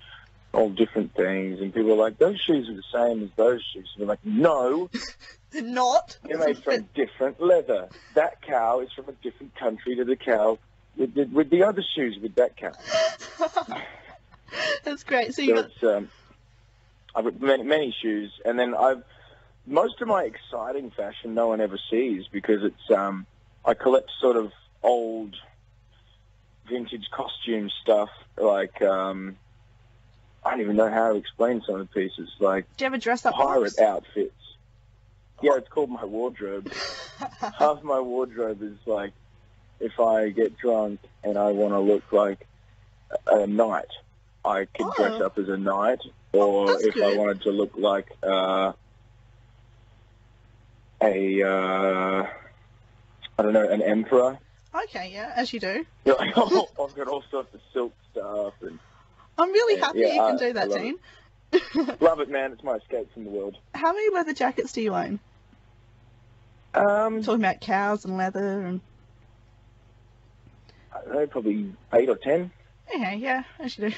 all 0.52 0.70
different 0.70 1.14
things. 1.14 1.60
And 1.60 1.72
people 1.74 1.92
are 1.92 1.96
like, 1.96 2.18
"Those 2.18 2.40
shoes 2.40 2.68
are 2.68 2.74
the 2.74 2.82
same 2.92 3.22
as 3.24 3.30
those 3.36 3.62
shoes." 3.72 3.90
And 3.94 4.02
I'm 4.02 4.08
like, 4.08 4.24
"No, 4.24 4.88
They're 5.50 5.62
not. 5.62 6.18
they're 6.24 6.38
made 6.38 6.58
from 6.62 6.88
different 6.94 7.40
leather. 7.40 7.88
That 8.14 8.42
cow 8.42 8.80
is 8.80 8.92
from 8.92 9.08
a 9.08 9.12
different 9.22 9.54
country 9.56 9.96
to 9.96 10.04
the 10.04 10.16
cow 10.16 10.58
with 10.96 11.14
the, 11.14 11.24
with 11.24 11.50
the 11.50 11.62
other 11.64 11.82
shoes 11.94 12.18
with 12.20 12.34
that 12.36 12.56
cow." 12.56 12.72
That's 14.84 15.02
great. 15.04 15.34
So 15.34 15.42
you 15.42 15.56
So 15.56 15.62
got, 15.88 15.96
um, 15.96 16.08
I've 17.14 17.24
got 17.24 17.40
many, 17.40 17.62
many 17.64 17.96
shoes, 18.02 18.32
and 18.44 18.58
then 18.58 18.74
I've 18.74 19.02
most 19.66 20.00
of 20.00 20.06
my 20.08 20.22
exciting 20.22 20.90
fashion 20.92 21.34
no 21.34 21.48
one 21.48 21.60
ever 21.60 21.78
sees 21.90 22.24
because 22.30 22.62
it's 22.62 22.90
um, 22.96 23.26
I 23.64 23.74
collect 23.74 24.10
sort 24.20 24.36
of 24.36 24.52
old 24.86 25.34
vintage 26.68 27.08
costume 27.10 27.70
stuff 27.82 28.08
like 28.38 28.80
um, 28.82 29.36
I 30.44 30.52
don't 30.52 30.60
even 30.62 30.76
know 30.76 30.90
how 30.90 31.12
to 31.12 31.18
explain 31.18 31.62
some 31.66 31.80
of 31.80 31.88
the 31.88 31.94
pieces 31.94 32.28
like 32.40 32.64
do 32.76 32.84
you 32.84 32.86
ever 32.86 32.98
dress 32.98 33.26
up 33.26 33.34
pirate 33.34 33.78
outfits. 33.78 34.32
Yeah, 35.42 35.56
it's 35.56 35.68
called 35.68 35.90
my 35.90 36.04
wardrobe. 36.04 36.72
Half 37.58 37.82
my 37.82 38.00
wardrobe 38.00 38.62
is 38.62 38.78
like 38.86 39.12
if 39.80 40.00
I 40.00 40.30
get 40.30 40.56
drunk 40.56 41.00
and 41.22 41.36
I 41.36 41.50
want 41.50 41.74
to 41.74 41.80
look 41.80 42.10
like 42.10 42.46
a 43.26 43.46
knight, 43.46 43.90
I 44.44 44.64
could 44.64 44.86
dress 44.96 45.20
Oh. 45.20 45.26
up 45.26 45.38
as 45.38 45.48
a 45.48 45.56
knight. 45.58 46.00
Or 46.32 46.66
That's 46.72 46.86
if 46.86 46.96
I 46.96 47.16
wanted 47.16 47.42
to 47.42 47.50
look 47.50 47.72
like 47.76 48.08
uh, 48.22 48.72
a, 51.02 51.42
uh, 51.42 52.26
I 53.38 53.42
don't 53.42 53.52
know, 53.52 53.68
an 53.68 53.82
emperor. 53.82 54.38
Okay, 54.84 55.10
yeah, 55.12 55.32
as 55.36 55.52
you 55.52 55.60
do. 55.60 55.84
Know, 56.06 56.16
I've 56.18 56.94
got 56.94 57.08
all 57.08 57.22
sorts 57.30 57.52
of 57.54 57.60
silk 57.72 57.94
stuff 58.12 58.54
and 58.62 58.78
I'm 59.38 59.50
really 59.50 59.78
Yeah, 59.78 59.86
happy 59.86 59.98
yeah, 60.00 60.06
you 60.14 60.20
can 60.20 60.36
I- 60.36 60.38
do 60.38 60.52
that, 60.54 60.70
Dean. 60.70 60.96
love 62.00 62.20
it, 62.20 62.28
man. 62.28 62.52
It's 62.52 62.62
my 62.64 62.74
escape 62.76 63.12
from 63.14 63.24
the 63.24 63.30
world. 63.30 63.56
How 63.74 63.92
many 63.92 64.12
leather 64.14 64.34
jackets 64.34 64.72
do 64.72 64.82
you 64.82 64.94
own? 64.94 65.20
Um, 66.74 67.22
Talking 67.22 67.40
about 67.42 67.60
cows 67.60 68.04
and 68.04 68.16
leather 68.16 68.62
and 68.66 68.80
I 70.94 71.00
don't 71.04 71.14
know, 71.14 71.26
probably 71.26 71.72
eight 71.94 72.08
or 72.08 72.16
ten. 72.16 72.50
okay, 72.94 73.16
yeah, 73.16 73.44
as 73.58 73.78
you 73.78 73.90
do. 73.90 73.96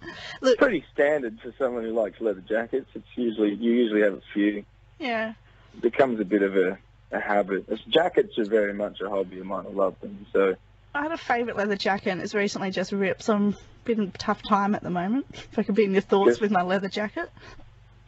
Look, 0.40 0.58
Pretty 0.58 0.84
standard 0.92 1.38
for 1.42 1.52
someone 1.58 1.84
who 1.84 1.92
likes 1.92 2.20
leather 2.20 2.42
jackets. 2.48 2.88
It's 2.94 3.06
usually 3.16 3.54
you 3.54 3.72
usually 3.72 4.02
have 4.02 4.14
a 4.14 4.22
few. 4.32 4.64
yeah, 4.98 5.34
It 5.74 5.80
becomes 5.82 6.20
a 6.20 6.24
bit 6.24 6.42
of 6.42 6.56
a, 6.56 6.78
a 7.12 7.20
habit. 7.20 7.64
It's, 7.68 7.82
jackets 7.84 8.38
are 8.38 8.44
very 8.44 8.72
much 8.74 9.00
a 9.00 9.08
hobby 9.08 9.40
of 9.40 9.46
mine. 9.46 9.66
I 9.68 9.72
love 9.72 9.98
them. 10.00 10.26
So 10.32 10.54
I 10.94 11.02
had 11.02 11.12
a 11.12 11.16
favourite 11.18 11.56
leather 11.56 11.76
jacket 11.76 12.10
and 12.10 12.20
it's 12.20 12.34
recently 12.34 12.70
just 12.70 12.92
ripped, 12.92 13.22
so 13.22 13.34
I'm 13.34 13.48
a 13.50 13.56
bit 13.84 13.98
in 13.98 14.04
a 14.04 14.18
tough 14.18 14.42
time 14.42 14.74
at 14.74 14.82
the 14.82 14.90
moment. 14.90 15.26
If 15.32 15.58
I 15.58 15.62
could 15.62 15.74
be 15.74 15.84
in 15.84 15.92
your 15.92 16.02
thoughts 16.02 16.32
Yes. 16.32 16.40
with 16.40 16.50
my 16.50 16.62
leather 16.62 16.88
jacket. 16.88 17.30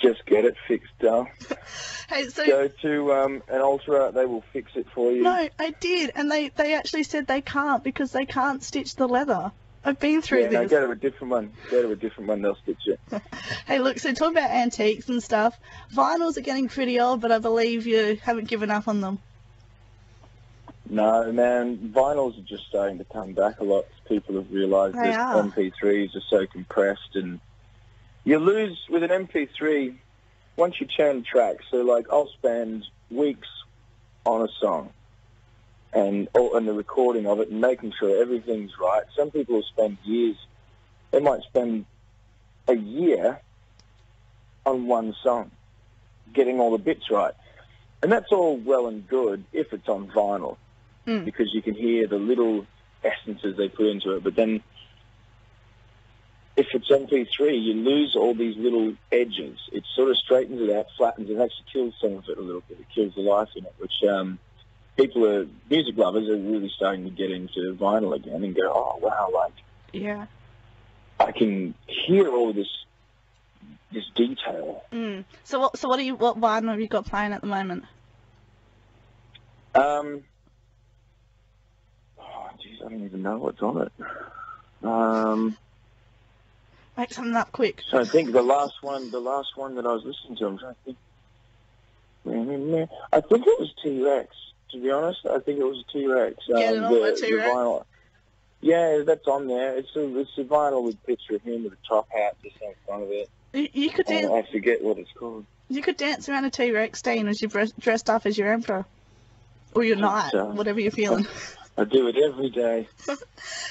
just 0.00 0.24
get 0.26 0.44
it 0.44 0.56
fixed 0.68 1.04
up. 1.04 1.26
Hey, 2.08 2.28
so 2.28 2.44
Go 2.44 2.68
to 2.82 3.12
um, 3.14 3.42
an 3.48 3.62
Ultra. 3.62 4.12
They 4.12 4.26
will 4.26 4.44
fix 4.52 4.72
it 4.74 4.86
for 4.94 5.10
you. 5.12 5.22
no, 5.22 5.48
I 5.58 5.70
did, 5.80 6.10
and 6.14 6.30
they 6.30 6.50
they 6.50 6.74
actually 6.74 7.04
said 7.04 7.26
they 7.26 7.40
can't 7.40 7.82
because 7.82 8.12
they 8.12 8.26
can't 8.26 8.62
stitch 8.62 8.96
the 8.96 9.08
leather. 9.08 9.50
I've 9.84 9.98
been 9.98 10.22
through 10.22 10.42
yeah, 10.42 10.50
no, 10.50 10.68
go 10.68 10.86
to 10.86 10.92
a 10.92 10.96
different 10.96 11.32
one. 11.32 11.52
Go 11.70 11.82
to 11.82 11.90
a 11.90 11.96
different 11.96 12.28
one. 12.28 12.42
They'll 12.42 12.56
stitch 12.56 12.86
it. 12.86 13.00
Hey, 13.66 13.78
look, 13.78 13.98
so 13.98 14.12
talking 14.12 14.36
about 14.36 14.50
antiques 14.50 15.08
and 15.08 15.22
stuff, 15.22 15.58
vinyls 15.94 16.36
are 16.36 16.42
getting 16.42 16.68
pretty 16.68 17.00
old, 17.00 17.20
but 17.20 17.32
I 17.32 17.38
believe 17.38 17.86
you 17.86 18.18
haven't 18.22 18.48
given 18.48 18.70
up 18.70 18.86
on 18.86 19.00
them. 19.00 19.18
No, 20.88 21.32
man, 21.32 21.92
vinyls 21.94 22.38
are 22.38 22.46
just 22.46 22.66
starting 22.66 22.98
to 22.98 23.04
come 23.04 23.32
back 23.32 23.60
a 23.60 23.64
lot. 23.64 23.86
People 24.08 24.36
have 24.36 24.52
realised 24.52 24.96
that 24.96 25.18
are. 25.18 25.42
MP3s 25.42 26.14
are 26.14 26.22
so 26.28 26.46
compressed, 26.46 27.14
and 27.14 27.40
you 28.24 28.38
lose 28.38 28.78
with 28.90 29.02
an 29.02 29.10
MP3 29.10 29.96
once 30.56 30.80
you 30.80 30.86
turn 30.86 31.24
tracks. 31.24 31.64
So, 31.70 31.78
like, 31.78 32.06
I'll 32.12 32.28
spend 32.28 32.84
weeks 33.10 33.48
on 34.26 34.42
a 34.42 34.48
song 34.60 34.90
and 35.92 36.28
or, 36.34 36.56
and 36.56 36.66
the 36.66 36.72
recording 36.72 37.26
of 37.26 37.40
it 37.40 37.48
and 37.50 37.60
making 37.60 37.92
sure 37.98 38.20
everything's 38.20 38.72
right. 38.80 39.02
Some 39.16 39.30
people 39.30 39.56
will 39.56 39.62
spend 39.62 39.98
years. 40.04 40.36
They 41.10 41.20
might 41.20 41.42
spend 41.42 41.84
a 42.68 42.74
year 42.74 43.40
on 44.64 44.86
one 44.86 45.14
song, 45.22 45.50
getting 46.32 46.60
all 46.60 46.70
the 46.70 46.78
bits 46.78 47.10
right. 47.10 47.34
And 48.02 48.10
that's 48.10 48.32
all 48.32 48.56
well 48.56 48.86
and 48.86 49.06
good 49.06 49.44
if 49.52 49.72
it's 49.72 49.88
on 49.88 50.08
vinyl 50.08 50.56
Mm. 51.06 51.24
because 51.24 51.52
you 51.52 51.60
can 51.60 51.74
hear 51.74 52.06
the 52.06 52.16
little 52.16 52.64
essences 53.02 53.56
they 53.56 53.68
put 53.68 53.86
into 53.86 54.14
it. 54.14 54.22
But 54.22 54.36
then 54.36 54.62
if 56.56 56.68
it's 56.74 56.88
MP3, 56.88 57.60
you 57.60 57.74
lose 57.74 58.14
all 58.14 58.34
these 58.34 58.56
little 58.56 58.94
edges. 59.10 59.58
It 59.72 59.84
sort 59.96 60.10
of 60.10 60.16
straightens 60.18 60.60
it 60.60 60.70
out, 60.70 60.86
flattens 60.96 61.28
it, 61.30 61.40
actually 61.40 61.64
kills 61.72 61.94
some 62.00 62.12
of 62.12 62.28
it 62.28 62.38
a 62.38 62.40
little 62.40 62.62
bit. 62.68 62.78
It 62.78 62.86
kills 62.94 63.14
the 63.14 63.22
life 63.22 63.48
in 63.56 63.64
it, 63.64 63.74
which 63.78 64.04
um, 64.08 64.38
people 64.96 65.26
are, 65.26 65.46
music 65.70 65.96
lovers 65.96 66.28
are 66.28 66.36
really 66.36 66.70
starting 66.76 67.04
to 67.04 67.10
get 67.10 67.30
into 67.30 67.74
vinyl 67.74 68.14
again 68.14 68.42
and 68.44 68.54
go, 68.54 68.62
oh, 68.64 68.98
wow, 69.00 69.30
like, 69.34 69.52
Yeah. 69.92 70.26
I 71.20 71.32
can 71.32 71.74
hear 71.86 72.28
all 72.28 72.52
this 72.52 72.66
this 73.92 74.04
detail. 74.14 74.82
Mm. 74.90 75.24
So 75.44 75.60
what? 75.60 75.76
So 75.76 75.88
what 75.88 75.98
are 75.98 76.02
you? 76.02 76.16
What 76.16 76.40
vinyl 76.40 76.70
have 76.70 76.80
you 76.80 76.88
got 76.88 77.06
playing 77.06 77.32
at 77.32 77.42
the 77.42 77.46
moment? 77.46 77.84
Um, 79.74 80.24
oh, 82.18 82.48
jeez, 82.58 82.84
I 82.84 82.88
don't 82.88 83.04
even 83.04 83.22
know 83.22 83.38
what's 83.38 83.62
on 83.62 83.82
it. 83.82 83.92
Um, 84.82 85.56
Make 86.96 87.12
something 87.12 87.34
up 87.34 87.52
quick. 87.52 87.82
So 87.88 88.00
I 88.00 88.04
think 88.04 88.32
the 88.32 88.42
last 88.42 88.74
one, 88.82 89.10
the 89.10 89.20
last 89.20 89.56
one 89.56 89.76
that 89.76 89.86
I 89.86 89.92
was 89.92 90.04
listening 90.04 90.36
to, 90.38 90.46
I'm 90.46 90.58
trying 90.58 90.74
to 90.74 90.80
think. 90.84 90.98
I 93.12 93.20
think 93.20 93.46
it 93.46 93.60
was 93.60 93.72
T 93.82 94.02
Rex. 94.02 94.34
To 94.72 94.80
be 94.80 94.90
honest, 94.90 95.20
I 95.26 95.38
think 95.38 95.60
it 95.60 95.64
was 95.64 95.84
a 95.86 95.92
T 95.92 96.06
Rex. 96.06 96.36
Get 96.48 96.74
it 96.74 96.82
on 96.82 97.00
by 97.00 97.12
T-Rex? 97.14 97.86
Yeah, 98.62 99.02
that's 99.04 99.26
on 99.26 99.48
there. 99.48 99.76
It's 99.76 99.94
a 99.96 100.18
it's 100.18 100.38
a 100.38 100.44
vinyl 100.44 100.84
with 100.84 100.94
a 100.94 101.06
picture 101.06 101.34
of 101.34 101.42
him 101.42 101.64
with 101.64 101.74
a 101.74 101.88
top 101.88 102.08
hat 102.10 102.36
just 102.42 102.56
in 102.62 102.72
front 102.86 103.02
of 103.02 103.10
it. 103.10 103.28
You, 103.52 103.68
you 103.72 103.90
could 103.90 104.06
dance. 104.06 104.30
I 104.32 104.50
forget 104.50 104.82
what 104.82 104.98
it's 104.98 105.12
called. 105.12 105.44
You 105.68 105.82
could 105.82 105.96
dance 105.96 106.28
around 106.28 106.44
a 106.44 106.50
T-Rex, 106.50 107.02
Dean, 107.02 107.28
as 107.28 107.42
you're 107.42 107.66
dressed 107.78 108.08
up 108.08 108.24
as 108.24 108.38
your 108.38 108.52
emperor, 108.52 108.84
or 109.74 109.84
your 109.84 109.96
knight, 109.96 110.34
uh, 110.34 110.46
whatever 110.46 110.80
you're 110.80 110.90
feeling. 110.90 111.26
I 111.76 111.84
do 111.84 112.06
it 112.08 112.16
every 112.16 112.50
day. 112.50 112.86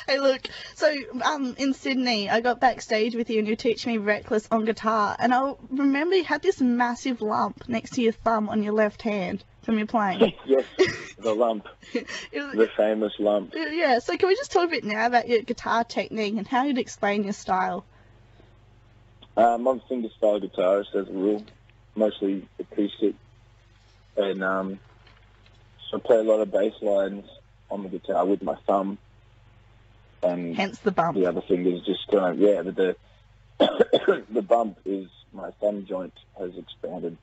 Hey, 0.08 0.20
look. 0.20 0.41
So, 0.75 0.91
um, 1.24 1.55
in 1.58 1.74
Sydney, 1.74 2.29
I 2.29 2.41
got 2.41 2.60
backstage 2.60 3.15
with 3.15 3.29
you, 3.29 3.39
and 3.39 3.48
you 3.48 3.55
teach 3.55 3.86
me 3.86 3.98
"Reckless" 3.98 4.48
on 4.51 4.65
guitar, 4.65 5.15
and 5.17 5.34
I 5.34 5.53
remember 5.70 6.15
you 6.15 6.24
had 6.24 6.41
this 6.41 6.60
massive 6.60 7.22
lump 7.22 7.70
next 7.70 7.93
to 7.93 8.01
your 8.01 8.12
thumb 8.12 8.50
on 8.50 8.63
your 8.63 8.74
left 8.74 9.03
hand 9.03 9.43
from 9.61 9.77
your 9.77 9.87
playing. 9.87 10.33
yes, 10.45 10.63
the 11.17 11.33
lump, 11.33 11.67
the 11.93 12.69
famous 12.77 13.13
lump. 13.19 13.53
yeah. 13.55 13.99
So, 13.99 14.17
can 14.17 14.27
we 14.29 14.35
just 14.35 14.51
talk 14.51 14.65
a 14.67 14.71
bit 14.71 14.83
now 14.83 15.05
about 15.05 15.27
your 15.27 15.41
guitar 15.41 15.83
technique 15.83 16.35
and 16.37 16.47
how 16.47 16.63
you'd 16.63 16.77
explain 16.77 17.23
your 17.23 17.33
style? 17.33 17.85
Um, 19.37 19.67
I'm 19.67 19.79
a 19.79 19.93
fingerstyle 19.93 20.43
guitarist 20.43 20.93
as 20.95 21.07
a 21.07 21.11
rule, 21.13 21.45
mostly 21.95 22.45
acoustic, 22.59 23.15
and 24.17 24.43
um, 24.43 24.79
so 25.89 25.97
I 25.97 25.99
play 26.01 26.17
a 26.17 26.23
lot 26.23 26.41
of 26.41 26.51
bass 26.51 26.73
lines 26.81 27.25
on 27.69 27.83
the 27.83 27.89
guitar 27.89 28.25
with 28.25 28.43
my 28.43 28.55
thumb, 28.67 28.97
and 30.21 30.55
Hence 30.55 30.79
the 30.79 30.91
bump. 30.91 31.15
the 31.17 31.27
other 31.27 31.41
fingers 31.47 31.81
just 31.85 32.07
kind 32.11 32.33
of 32.33 32.39
yeah. 32.39 32.61
But 32.61 32.75
the 32.75 34.25
the 34.29 34.41
bump 34.41 34.79
is 34.85 35.07
my 35.33 35.51
thumb 35.61 35.85
joint 35.87 36.13
has 36.37 36.51
expanded 36.57 37.17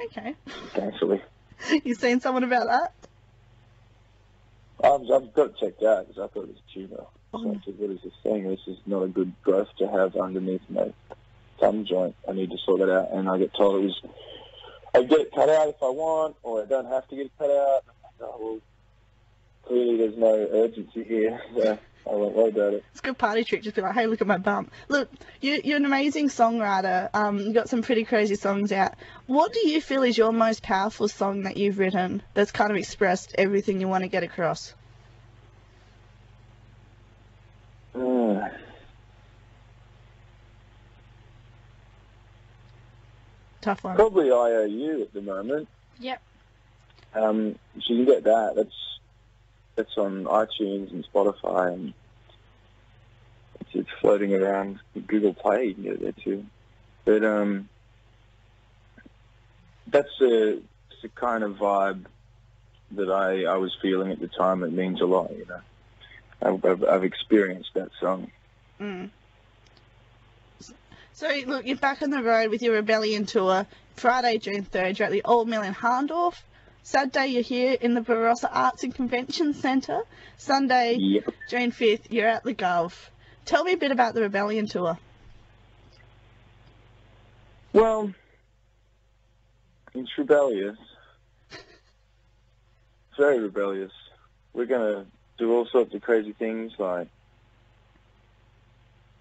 Okay. 0.00 0.34
substantially. 0.62 1.22
You 1.84 1.94
seen 1.94 2.20
someone 2.20 2.44
about 2.44 2.66
that? 2.66 2.92
I've, 4.82 5.10
I've 5.10 5.34
got 5.34 5.46
it 5.50 5.58
checked 5.58 5.82
out 5.82 6.06
because 6.06 6.22
I 6.22 6.32
thought 6.32 6.44
it 6.44 6.48
was 6.48 6.56
a 6.56 6.74
tumor. 6.74 7.04
Oh. 7.32 7.42
So. 7.42 7.50
I 7.50 7.64
said, 7.64 7.78
what 7.78 7.90
is 7.90 8.00
this 8.02 8.12
thing? 8.22 8.48
This 8.48 8.60
is 8.66 8.78
not 8.86 9.02
a 9.02 9.08
good 9.08 9.32
growth 9.42 9.68
to 9.78 9.88
have 9.88 10.16
underneath 10.16 10.62
my 10.68 10.92
thumb 11.58 11.84
joint. 11.84 12.14
I 12.28 12.32
need 12.32 12.50
to 12.50 12.58
sort 12.58 12.80
it 12.80 12.90
out. 12.90 13.12
And 13.12 13.28
I 13.28 13.38
get 13.38 13.54
told 13.54 13.82
it 13.82 13.86
was, 13.86 14.02
I 14.94 15.02
get 15.02 15.20
it 15.20 15.32
cut 15.34 15.48
out 15.48 15.68
if 15.68 15.82
I 15.82 15.88
want, 15.88 16.36
or 16.42 16.62
I 16.62 16.66
don't 16.66 16.86
have 16.86 17.08
to 17.08 17.16
get 17.16 17.26
it 17.26 17.32
cut 17.38 17.50
out. 17.50 17.84
Oh, 18.20 18.36
well, 18.40 18.60
clearly 19.64 19.96
there's 19.98 20.16
no 20.16 20.48
urgency 20.52 21.04
here, 21.04 21.40
so 21.56 21.78
I 22.08 22.14
won't 22.14 22.36
worry 22.36 22.50
about 22.50 22.74
it. 22.74 22.84
It's 22.92 23.00
a 23.00 23.02
good 23.02 23.18
party 23.18 23.42
trick. 23.42 23.62
Just 23.62 23.74
be 23.74 23.82
like, 23.82 23.94
hey, 23.94 24.06
look 24.06 24.20
at 24.20 24.26
my 24.28 24.38
bump. 24.38 24.72
Look, 24.88 25.10
you, 25.40 25.60
you're 25.64 25.76
an 25.78 25.84
amazing 25.84 26.28
songwriter. 26.28 27.10
Um, 27.12 27.38
you 27.38 27.52
got 27.52 27.68
some 27.68 27.82
pretty 27.82 28.04
crazy 28.04 28.36
songs 28.36 28.70
out. 28.70 28.94
What 29.26 29.52
do 29.52 29.68
you 29.68 29.80
feel 29.80 30.04
is 30.04 30.16
your 30.16 30.32
most 30.32 30.62
powerful 30.62 31.08
song 31.08 31.42
that 31.42 31.56
you've 31.56 31.78
written 31.80 32.22
that's 32.34 32.52
kind 32.52 32.70
of 32.70 32.76
expressed 32.76 33.34
everything 33.36 33.80
you 33.80 33.88
want 33.88 34.04
to 34.04 34.08
get 34.08 34.22
across? 34.22 34.72
Uh, 37.94 38.00
Tough 43.62 43.82
one. 43.82 43.96
probably 43.96 44.26
IOU 44.30 45.02
at 45.02 45.12
the 45.12 45.22
moment. 45.22 45.66
Yep. 45.98 46.22
Um, 47.14 47.58
so 47.80 47.94
you 47.94 48.04
can 48.04 48.14
get 48.14 48.24
that. 48.24 48.52
That's 48.54 48.95
that's 49.76 49.96
on 49.96 50.24
iTunes 50.24 50.90
and 50.90 51.06
Spotify, 51.12 51.72
and 51.72 51.94
it's, 53.60 53.70
it's 53.74 53.90
floating 54.00 54.34
around 54.34 54.80
Google 55.06 55.34
Play. 55.34 55.66
You 55.66 55.74
can 55.74 55.82
get 55.84 55.92
it 55.94 56.00
there 56.00 56.12
too. 56.12 56.46
But 57.04 57.24
um, 57.24 57.68
that's 59.86 60.08
it's 60.20 61.04
a 61.04 61.08
kind 61.08 61.44
of 61.44 61.56
vibe 61.56 62.06
that 62.92 63.10
I 63.10 63.44
I 63.44 63.56
was 63.58 63.76
feeling 63.80 64.10
at 64.10 64.20
the 64.20 64.28
time. 64.28 64.62
It 64.64 64.72
means 64.72 65.00
a 65.00 65.06
lot, 65.06 65.30
you 65.36 65.46
know. 65.46 65.60
I've, 66.42 66.64
I've, 66.64 66.84
I've 66.84 67.04
experienced 67.04 67.70
that 67.74 67.90
song. 68.00 68.30
Mm. 68.80 69.10
So, 71.14 71.28
look, 71.46 71.66
you're 71.66 71.76
back 71.76 72.02
on 72.02 72.10
the 72.10 72.22
road 72.22 72.50
with 72.50 72.60
your 72.60 72.74
Rebellion 72.74 73.24
tour. 73.24 73.66
Friday, 73.94 74.36
June 74.36 74.64
3rd, 74.64 74.98
you're 74.98 75.06
at 75.06 75.12
the 75.12 75.22
Old 75.24 75.48
Mill 75.48 75.62
in 75.62 75.72
Hahndorf. 75.72 76.34
Saturday, 76.90 77.26
you're 77.26 77.42
here 77.42 77.76
in 77.80 77.94
the 77.94 78.00
Barossa 78.00 78.48
Arts 78.48 78.84
and 78.84 78.94
Convention 78.94 79.54
Centre. 79.54 80.02
Sunday, 80.36 80.94
Yep. 81.00 81.34
June 81.50 81.72
5th, 81.72 82.12
you're 82.12 82.28
at 82.28 82.44
the 82.44 82.54
Gov. 82.54 82.92
Tell 83.44 83.64
me 83.64 83.72
a 83.72 83.76
bit 83.76 83.90
about 83.90 84.14
the 84.14 84.22
Rebellion 84.22 84.66
tour. 84.68 84.96
Well, 87.72 88.14
it's 89.94 90.16
rebellious. 90.16 90.78
It's 91.50 93.18
very 93.18 93.40
rebellious. 93.40 93.92
We're 94.52 94.66
gonna 94.66 95.06
do 95.38 95.52
all 95.54 95.66
sorts 95.66 95.92
of 95.92 96.02
crazy 96.02 96.34
things 96.34 96.70
like. 96.78 97.08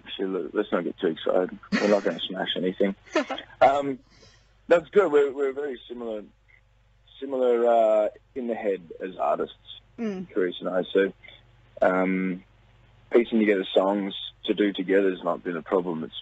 Actually, 0.06 0.28
look, 0.28 0.52
let's 0.54 0.72
not 0.72 0.84
get 0.84 1.00
too 1.00 1.08
excited. 1.08 1.58
We're 1.72 1.88
not 1.88 2.04
going 2.04 2.20
to 2.20 2.26
smash 2.28 2.50
anything. 2.58 2.94
Um, 3.62 3.98
that's 4.68 4.88
good. 4.90 5.12
We're 5.12 5.32
we're 5.32 5.54
very 5.54 5.80
similar, 5.88 6.22
similar 7.20 7.66
uh, 7.68 8.08
in 8.36 8.48
the 8.48 8.56
head 8.56 8.82
as 9.04 9.18
artists, 9.18 9.56
Mm. 9.98 10.28
Karise 10.30 10.60
and 10.60 10.68
I. 10.70 10.84
So, 10.92 11.14
um, 11.82 12.44
piecing 13.12 13.40
together 13.40 13.66
songs 13.74 14.14
to 14.44 14.54
do 14.54 14.74
together 14.74 15.10
has 15.10 15.24
not 15.24 15.42
been 15.44 15.56
a 15.56 15.62
problem. 15.62 16.04
It's 16.04 16.22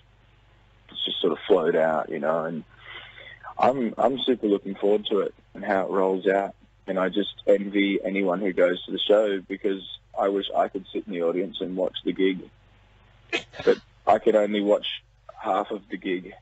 it's 0.91 1.05
just 1.05 1.19
sort 1.21 1.33
of 1.33 1.39
flowed 1.47 1.75
out, 1.75 2.09
you 2.09 2.19
know. 2.19 2.43
And 2.45 2.63
I'm 3.57 3.95
I'm 3.97 4.19
super 4.19 4.45
looking 4.47 4.75
forward 4.75 5.07
to 5.09 5.21
it 5.21 5.33
and 5.55 5.65
how 5.65 5.85
it 5.85 5.89
rolls 5.89 6.27
out. 6.27 6.53
And 6.85 6.99
I 6.99 7.09
just 7.09 7.33
envy 7.47 7.99
anyone 8.03 8.41
who 8.41 8.53
goes 8.53 8.83
to 8.85 8.91
the 8.91 8.99
show 8.99 9.39
because 9.41 9.81
I 10.19 10.27
wish 10.29 10.45
I 10.55 10.67
could 10.67 10.85
sit 10.93 11.07
in 11.07 11.13
the 11.13 11.23
audience 11.23 11.57
and 11.61 11.75
watch 11.75 11.95
the 12.05 12.11
gig, 12.13 12.41
but 13.65 13.77
I 14.05 14.19
could 14.19 14.35
only 14.35 14.61
watch 14.61 14.85
half 15.35 15.71
of 15.71 15.81
the 15.89 15.97
gig 15.97 16.33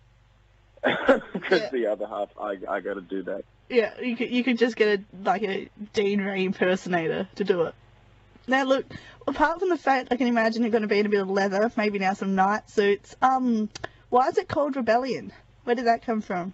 because 0.84 1.22
Yeah. 1.62 1.70
the 1.72 1.88
other 1.88 2.08
half 2.08 2.30
I 2.40 2.58
I 2.68 2.80
got 2.82 2.96
to 2.96 3.02
do 3.02 3.24
that. 3.24 3.46
Yeah, 3.72 4.00
you 4.02 4.18
could 4.18 4.30
you 4.30 4.44
could 4.44 4.58
just 4.58 4.76
get 4.76 5.00
a 5.00 5.04
like 5.24 5.44
a 5.44 5.70
Dean 5.94 6.20
Ray 6.20 6.44
impersonator 6.44 7.30
to 7.36 7.44
do 7.46 7.64
it. 7.64 7.76
Now 8.46 8.66
look, 8.66 8.86
apart 9.26 9.60
from 9.60 9.70
the 9.70 9.78
fact 9.78 10.10
I 10.12 10.18
can 10.18 10.28
imagine 10.28 10.64
you're 10.64 10.72
going 10.72 10.82
to 10.82 10.90
be 10.90 11.00
in 11.00 11.06
a 11.06 11.10
bit 11.10 11.22
of 11.22 11.30
leather, 11.30 11.72
maybe 11.78 11.98
now 11.98 12.14
some 12.14 12.36
night 12.36 12.70
suits. 12.70 13.16
Um, 13.22 13.70
why 14.10 14.28
is 14.28 14.38
it 14.38 14.50
called 14.50 14.76
Rebellion? 14.76 15.32
Where 15.64 15.76
did 15.76 15.86
that 15.86 16.06
come 16.06 16.20
from? 16.20 16.54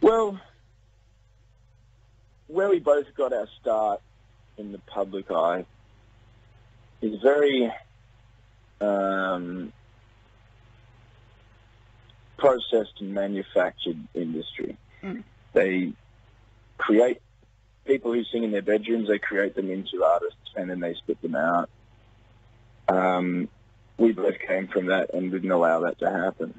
Well, 0.00 0.40
where 2.46 2.70
we 2.70 2.78
both 2.78 3.14
got 3.14 3.34
our 3.34 3.48
start 3.60 4.00
in 4.56 4.72
the 4.72 4.78
public 4.78 5.30
eye 5.30 5.66
is 7.02 7.20
very 7.20 7.70
um, 8.80 9.72
processed 12.38 13.00
and 13.00 13.12
manufactured 13.12 13.98
industry. 14.14 14.78
Mm. 15.02 15.22
They 15.52 15.92
create 16.78 17.20
people 17.84 18.12
who 18.12 18.24
sing 18.24 18.44
in 18.44 18.52
their 18.52 18.62
bedrooms. 18.62 19.08
They 19.08 19.18
create 19.18 19.54
them 19.54 19.70
into 19.70 20.04
artists, 20.04 20.50
and 20.56 20.70
then 20.70 20.80
they 20.80 20.94
spit 20.94 21.20
them 21.22 21.36
out. 21.36 21.68
Um, 22.88 23.48
we 23.98 24.12
both 24.12 24.38
came 24.46 24.68
from 24.68 24.86
that 24.86 25.14
and 25.14 25.30
didn't 25.30 25.50
allow 25.50 25.80
that 25.80 25.98
to 26.00 26.10
happen. 26.10 26.54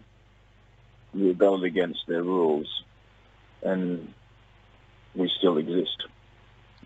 We 1.13 1.27
rebelled 1.27 1.63
against 1.63 1.99
their 2.07 2.23
rules 2.23 2.67
and 3.61 4.13
we 5.15 5.31
still 5.37 5.57
exist. 5.57 6.03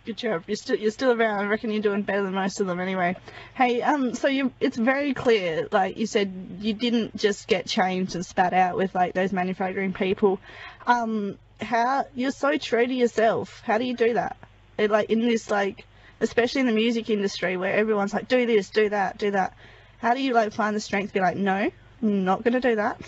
Good 0.06 0.18
job. 0.18 0.44
You're 0.48 0.56
still 0.56 0.78
you're 0.78 0.92
still 0.92 1.12
around. 1.12 1.46
I 1.46 1.48
reckon 1.48 1.72
you're 1.72 1.82
doing 1.82 2.02
better 2.02 2.24
than 2.24 2.34
most 2.34 2.62
of 2.62 2.68
them 2.68 2.80
anyway. 2.80 3.18
Hey, 3.56 3.82
um, 3.82 4.14
so 4.14 4.30
you 4.30 4.54
it's 4.62 4.78
very 4.78 5.14
clear. 5.14 5.68
Like 5.70 5.98
you 5.98 6.06
said, 6.06 6.60
you 6.62 6.74
didn't 6.74 7.18
just 7.18 7.48
get 7.48 7.66
changed 7.66 8.16
and 8.16 8.26
spat 8.26 8.54
out 8.54 8.78
with 8.78 8.96
like 8.96 9.14
those 9.14 9.34
manufacturing 9.34 9.92
people. 9.92 10.40
Um, 10.86 11.38
how 11.60 12.06
you're 12.16 12.32
so 12.32 12.58
true 12.58 12.86
to 12.86 12.94
yourself. 12.94 13.62
How 13.64 13.78
do 13.78 13.86
you 13.86 13.96
do 13.96 14.14
that? 14.14 14.38
It, 14.78 14.92
like 14.92 15.10
in 15.10 15.22
this 15.22 15.50
like, 15.50 15.86
especially 16.20 16.62
in 16.62 16.68
the 16.68 16.74
music 16.74 17.10
industry 17.10 17.58
where 17.58 17.74
everyone's 17.74 18.14
like, 18.14 18.28
do 18.28 18.46
this, 18.46 18.70
do 18.70 18.90
that, 18.90 19.18
do 19.18 19.32
that. 19.32 19.54
How 20.00 20.14
do 20.14 20.22
you 20.22 20.34
like 20.34 20.54
find 20.54 20.76
the 20.76 20.80
strength 20.80 21.10
to 21.10 21.14
be 21.16 21.20
like, 21.20 21.38
no, 21.38 21.72
I'm 22.02 22.26
not 22.26 22.44
gonna 22.44 22.62
do 22.62 22.76
that. 22.76 23.02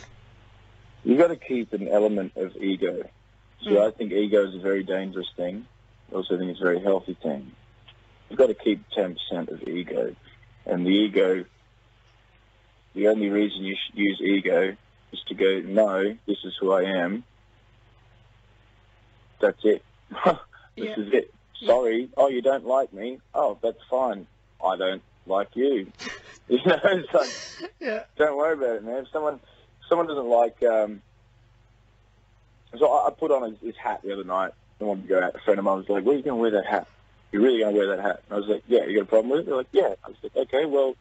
You've 1.04 1.18
got 1.18 1.28
to 1.28 1.38
keep 1.38 1.72
an 1.74 1.88
element 1.88 2.34
of 2.36 2.56
ego. 2.58 3.10
So 3.64 3.72
Mm. 3.72 3.88
I 3.88 3.92
think 3.92 4.12
ego 4.12 4.48
is 4.48 4.56
a 4.56 4.60
very 4.60 4.84
dangerous 4.84 5.30
thing. 5.36 5.66
I 6.12 6.16
also 6.16 6.38
think 6.38 6.52
it's 6.52 6.62
a 6.62 6.64
very 6.64 6.82
healthy 6.82 7.14
thing. 7.22 7.52
You've 8.30 8.40
got 8.40 8.48
to 8.48 8.54
keep 8.54 8.84
10% 8.98 9.16
of 9.50 9.68
ego. 9.68 10.16
And 10.66 10.86
the 10.86 10.92
ego, 10.92 11.46
the 12.96 13.08
only 13.08 13.30
reason 13.30 13.64
you 13.64 13.76
should 13.76 13.98
use 13.98 14.22
ego 14.24 14.76
is 15.12 15.20
to 15.28 15.36
go, 15.36 15.62
no, 15.66 16.16
this 16.26 16.38
is 16.44 16.54
who 16.60 16.72
I 16.72 16.84
am. 16.84 17.24
That's 19.40 19.64
it. 19.64 19.84
this 20.26 20.36
Yeah. 20.76 21.00
is 21.00 21.14
it. 21.14 21.34
Sorry. 21.66 22.10
Oh, 22.16 22.30
you 22.30 22.42
don't 22.42 22.66
like 22.66 22.94
me? 22.94 23.20
Oh, 23.34 23.58
that's 23.62 23.80
fine. 23.90 24.28
I 24.64 24.78
don't 24.78 25.02
like 25.26 25.50
you. 25.56 25.92
you 26.50 26.60
know, 26.66 26.80
it's 26.84 27.14
like, 27.14 27.70
Yeah. 27.80 28.04
don't 28.18 28.38
worry 28.38 28.54
about 28.54 28.76
it, 28.78 28.84
man. 28.84 28.98
If 29.04 29.10
someone, 29.12 29.36
if 29.36 29.88
someone 29.90 30.08
doesn't 30.08 30.28
like, 30.30 30.62
um, 30.64 31.02
so 32.78 32.92
I, 32.92 33.08
I 33.08 33.12
put 33.12 33.32
on 33.32 33.58
this 33.62 33.76
hat 33.78 34.02
the 34.04 34.14
other 34.14 34.24
night. 34.24 34.52
I 34.80 34.84
wanted 34.86 35.04
to 35.04 35.08
go 35.10 35.22
out. 35.22 35.36
A 35.36 35.40
friend 35.40 35.60
of 35.60 35.66
mine 35.66 35.78
was 35.78 35.90
like, 35.90 36.04
"Where 36.06 36.14
are 36.14 36.18
you 36.18 36.24
going 36.24 36.38
to 36.38 36.42
wear 36.42 36.52
that 36.52 36.66
hat? 36.66 36.88
You're 37.32 37.42
really 37.42 37.60
going 37.60 37.74
to 37.74 37.78
wear 37.78 37.96
that 37.98 38.02
hat?" 38.02 38.22
And 38.30 38.38
I 38.38 38.40
was 38.40 38.48
like, 38.48 38.64
"Yeah." 38.68 38.86
You 38.86 38.96
got 38.96 39.04
a 39.04 39.06
problem 39.08 39.32
with 39.32 39.42
it? 39.42 39.46
They're 39.48 39.56
like, 39.56 39.68
"Yeah." 39.74 39.94
I 40.06 40.08
was 40.08 40.16
like, 40.24 40.36
"Okay, 40.38 40.64
well, 40.66 40.96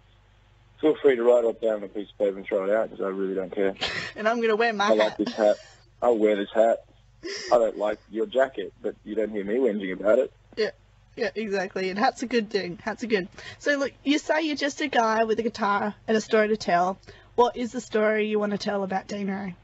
feel 0.81 0.97
free 1.01 1.15
to 1.15 1.23
write 1.23 1.45
it 1.45 1.61
down 1.61 1.75
on 1.75 1.83
a 1.85 1.89
piece 1.89 2.09
of 2.11 2.19
paper 2.19 2.37
and 2.39 2.45
try 2.47 2.65
it 2.65 2.71
out 2.71 2.91
because 2.91 3.05
I 3.05 3.09
really 3.11 3.35
don't 3.35 3.53
care. 3.55 3.75
And 4.17 4.29
I'm 4.29 4.41
gonna 4.41 4.57
wear 4.57 4.73
my 4.73 4.87
I 4.89 4.95
like 4.95 5.17
this 5.17 5.33
hat. 5.33 5.59
I'll 6.03 6.19
wear 6.19 6.35
this 6.35 6.49
hat. 6.53 6.79
I 7.25 7.59
don't 7.59 7.79
like 7.79 7.99
your 8.11 8.27
jacket, 8.27 8.73
but 8.81 8.95
you 9.05 9.15
don't 9.15 9.31
hear 9.31 9.45
me 9.45 9.57
whinging 9.57 9.93
about 9.93 10.19
it. 10.19 10.33
Yeah, 10.57 10.71
Yeah, 11.17 11.31
exactly. 11.35 11.91
And 11.91 11.99
hats 11.99 12.23
are 12.23 12.27
good 12.27 12.51
thing. 12.51 12.79
Hats 12.83 13.03
are 13.03 13.09
good. 13.09 13.29
So 13.59 13.77
look, 13.77 13.93
you 14.05 14.19
say 14.19 14.43
you're 14.43 14.57
just 14.57 14.81
a 14.81 14.89
guy 14.89 15.25
with 15.25 15.39
a 15.39 15.43
guitar 15.43 15.95
and 16.07 16.17
a 16.17 16.21
story 16.21 16.49
to 16.49 16.57
tell. 16.57 16.99
What 17.35 17.57
is 17.57 17.73
the 17.73 17.81
story 17.81 18.27
you 18.27 18.39
want 18.39 18.53
to 18.53 18.59
tell 18.59 18.83
about 18.83 19.09
Dean 19.09 19.29
Ray? 19.29 19.55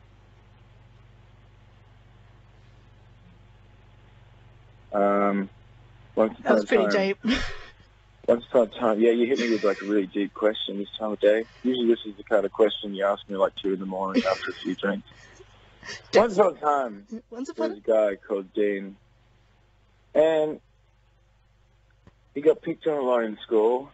Um, 4.92 5.50
once 6.14 6.38
That 6.44 6.54
was 6.54 6.64
pretty 6.66 6.86
time, 6.86 7.16
deep. 7.24 7.42
Once 8.26 8.44
upon 8.50 8.68
a 8.68 8.80
time, 8.80 9.00
yeah, 9.00 9.10
you 9.10 9.26
hit 9.26 9.38
me 9.38 9.50
with 9.50 9.64
like 9.64 9.82
a 9.82 9.84
really 9.84 10.06
deep 10.06 10.32
question 10.32 10.78
this 10.78 10.88
time 10.98 11.12
of 11.12 11.20
day. 11.20 11.44
Usually, 11.62 11.88
this 11.88 11.98
is 12.06 12.16
the 12.16 12.24
kind 12.24 12.46
of 12.46 12.52
question 12.52 12.94
you 12.94 13.04
ask 13.04 13.20
me 13.28 13.36
like 13.36 13.52
two 13.62 13.74
in 13.74 13.80
the 13.80 13.84
morning 13.84 14.22
after 14.24 14.50
a 14.50 14.54
few 14.62 14.74
drinks. 14.76 15.06
Once 16.14 16.36
upon 16.38 16.56
a 16.56 16.60
time, 16.60 17.06
Once 17.30 17.48
there 17.48 17.66
upon 17.66 17.70
was 17.70 17.78
a 17.78 17.82
guy 17.82 18.16
called 18.16 18.52
Dean, 18.54 18.96
and 20.14 20.60
he 22.34 22.40
got 22.40 22.62
picked 22.62 22.86
on 22.86 22.96
a 22.96 23.00
lot 23.00 23.24
in 23.24 23.38
school, 23.42 23.90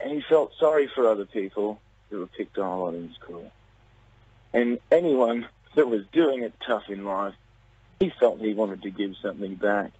and 0.00 0.12
he 0.12 0.22
felt 0.28 0.52
sorry 0.58 0.88
for 0.94 1.08
other 1.08 1.24
people 1.24 1.80
who 2.10 2.20
were 2.20 2.26
picked 2.26 2.58
on 2.58 2.66
a 2.66 2.82
lot 2.82 2.94
in 2.94 3.12
school. 3.14 3.50
And 4.52 4.78
anyone 4.90 5.46
that 5.74 5.88
was 5.88 6.02
doing 6.12 6.42
it 6.42 6.52
tough 6.66 6.84
in 6.88 7.04
life, 7.04 7.34
he 8.00 8.12
felt 8.20 8.40
he 8.40 8.52
wanted 8.52 8.82
to 8.82 8.90
give 8.90 9.14
something 9.22 9.54
back. 9.54 9.92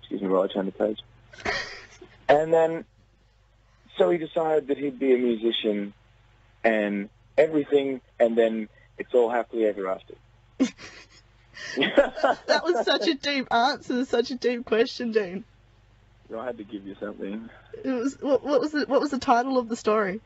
Excuse 0.00 0.22
me 0.22 0.28
while 0.28 0.42
I 0.42 0.48
turn 0.48 0.66
the 0.66 0.72
page. 0.72 1.00
And 2.26 2.54
then, 2.54 2.86
so 3.98 4.08
he 4.08 4.16
decided 4.16 4.68
that 4.68 4.78
he'd 4.78 4.98
be 4.98 5.12
a 5.14 5.18
musician 5.18 5.92
and 6.64 7.10
everything, 7.36 8.00
and 8.18 8.36
then 8.36 8.70
it's 8.98 9.14
all 9.14 9.30
happily 9.30 9.64
ever 9.66 9.88
after. 9.88 10.14
that 11.76 12.62
was 12.64 12.84
such 12.84 13.08
a 13.08 13.14
deep 13.14 13.52
answer, 13.52 14.04
such 14.04 14.30
a 14.30 14.36
deep 14.36 14.64
question, 14.64 15.12
Dean. 15.12 15.44
I 16.36 16.44
had 16.44 16.58
to 16.58 16.64
give 16.64 16.86
you 16.86 16.96
something. 16.98 17.48
It 17.84 17.88
was 17.90 18.16
what, 18.20 18.42
what 18.44 18.60
was 18.60 18.72
the 18.72 18.86
what 18.86 19.00
was 19.00 19.10
the 19.10 19.18
title 19.18 19.58
of 19.58 19.68
the 19.68 19.76
story? 19.76 20.20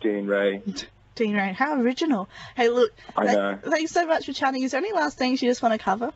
Dean 0.00 0.26
Ray. 0.26 0.62
Dean 1.14 1.34
Ray. 1.34 1.52
How 1.52 1.80
original. 1.80 2.28
Hey, 2.56 2.68
look. 2.68 2.92
I 3.16 3.24
th- 3.24 3.36
know. 3.36 3.58
Thanks 3.62 3.92
so 3.92 4.06
much 4.06 4.26
for 4.26 4.32
chatting. 4.32 4.62
Is 4.62 4.72
there 4.72 4.78
any 4.80 4.92
last 4.92 5.16
things 5.18 5.42
you 5.42 5.48
just 5.48 5.62
want 5.62 5.72
to 5.72 5.78
cover? 5.78 6.12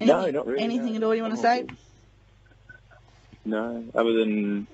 No, 0.00 0.16
Anything- 0.16 0.34
not 0.34 0.46
really, 0.46 0.62
Anything 0.62 0.90
no. 0.92 0.96
at 0.96 1.02
all 1.04 1.14
you 1.14 1.22
want 1.22 1.34
to 1.34 1.40
say? 1.40 1.66
No, 3.44 3.84
other 3.94 4.12
than, 4.14 4.66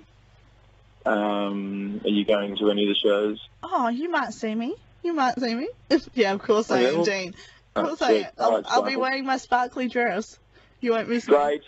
um, 1.06 2.00
are 2.04 2.10
you 2.10 2.24
going 2.24 2.56
to 2.56 2.70
any 2.70 2.82
of 2.82 2.88
the 2.88 2.94
shows? 2.94 3.48
Oh, 3.62 3.88
you 3.88 4.10
might 4.10 4.32
see 4.32 4.54
me. 4.54 4.74
You 5.02 5.14
might 5.14 5.38
see 5.38 5.54
me. 5.54 5.68
yeah, 6.14 6.32
of 6.32 6.42
course 6.42 6.70
I 6.70 6.80
am, 6.82 7.02
Dean. 7.04 7.34
Oh, 7.74 7.82
Of 7.82 7.88
course 7.88 8.02
I 8.02 8.12
am. 8.12 8.26
I'll, 8.38 8.52
right, 8.52 8.64
I'll 8.68 8.82
be 8.82 8.96
wearing 8.96 9.24
my 9.24 9.38
sparkly 9.38 9.88
dress. 9.88 10.38
You 10.80 10.92
won't 10.92 11.08
miss 11.08 11.26
me. 11.26 11.34
Great. 11.34 11.62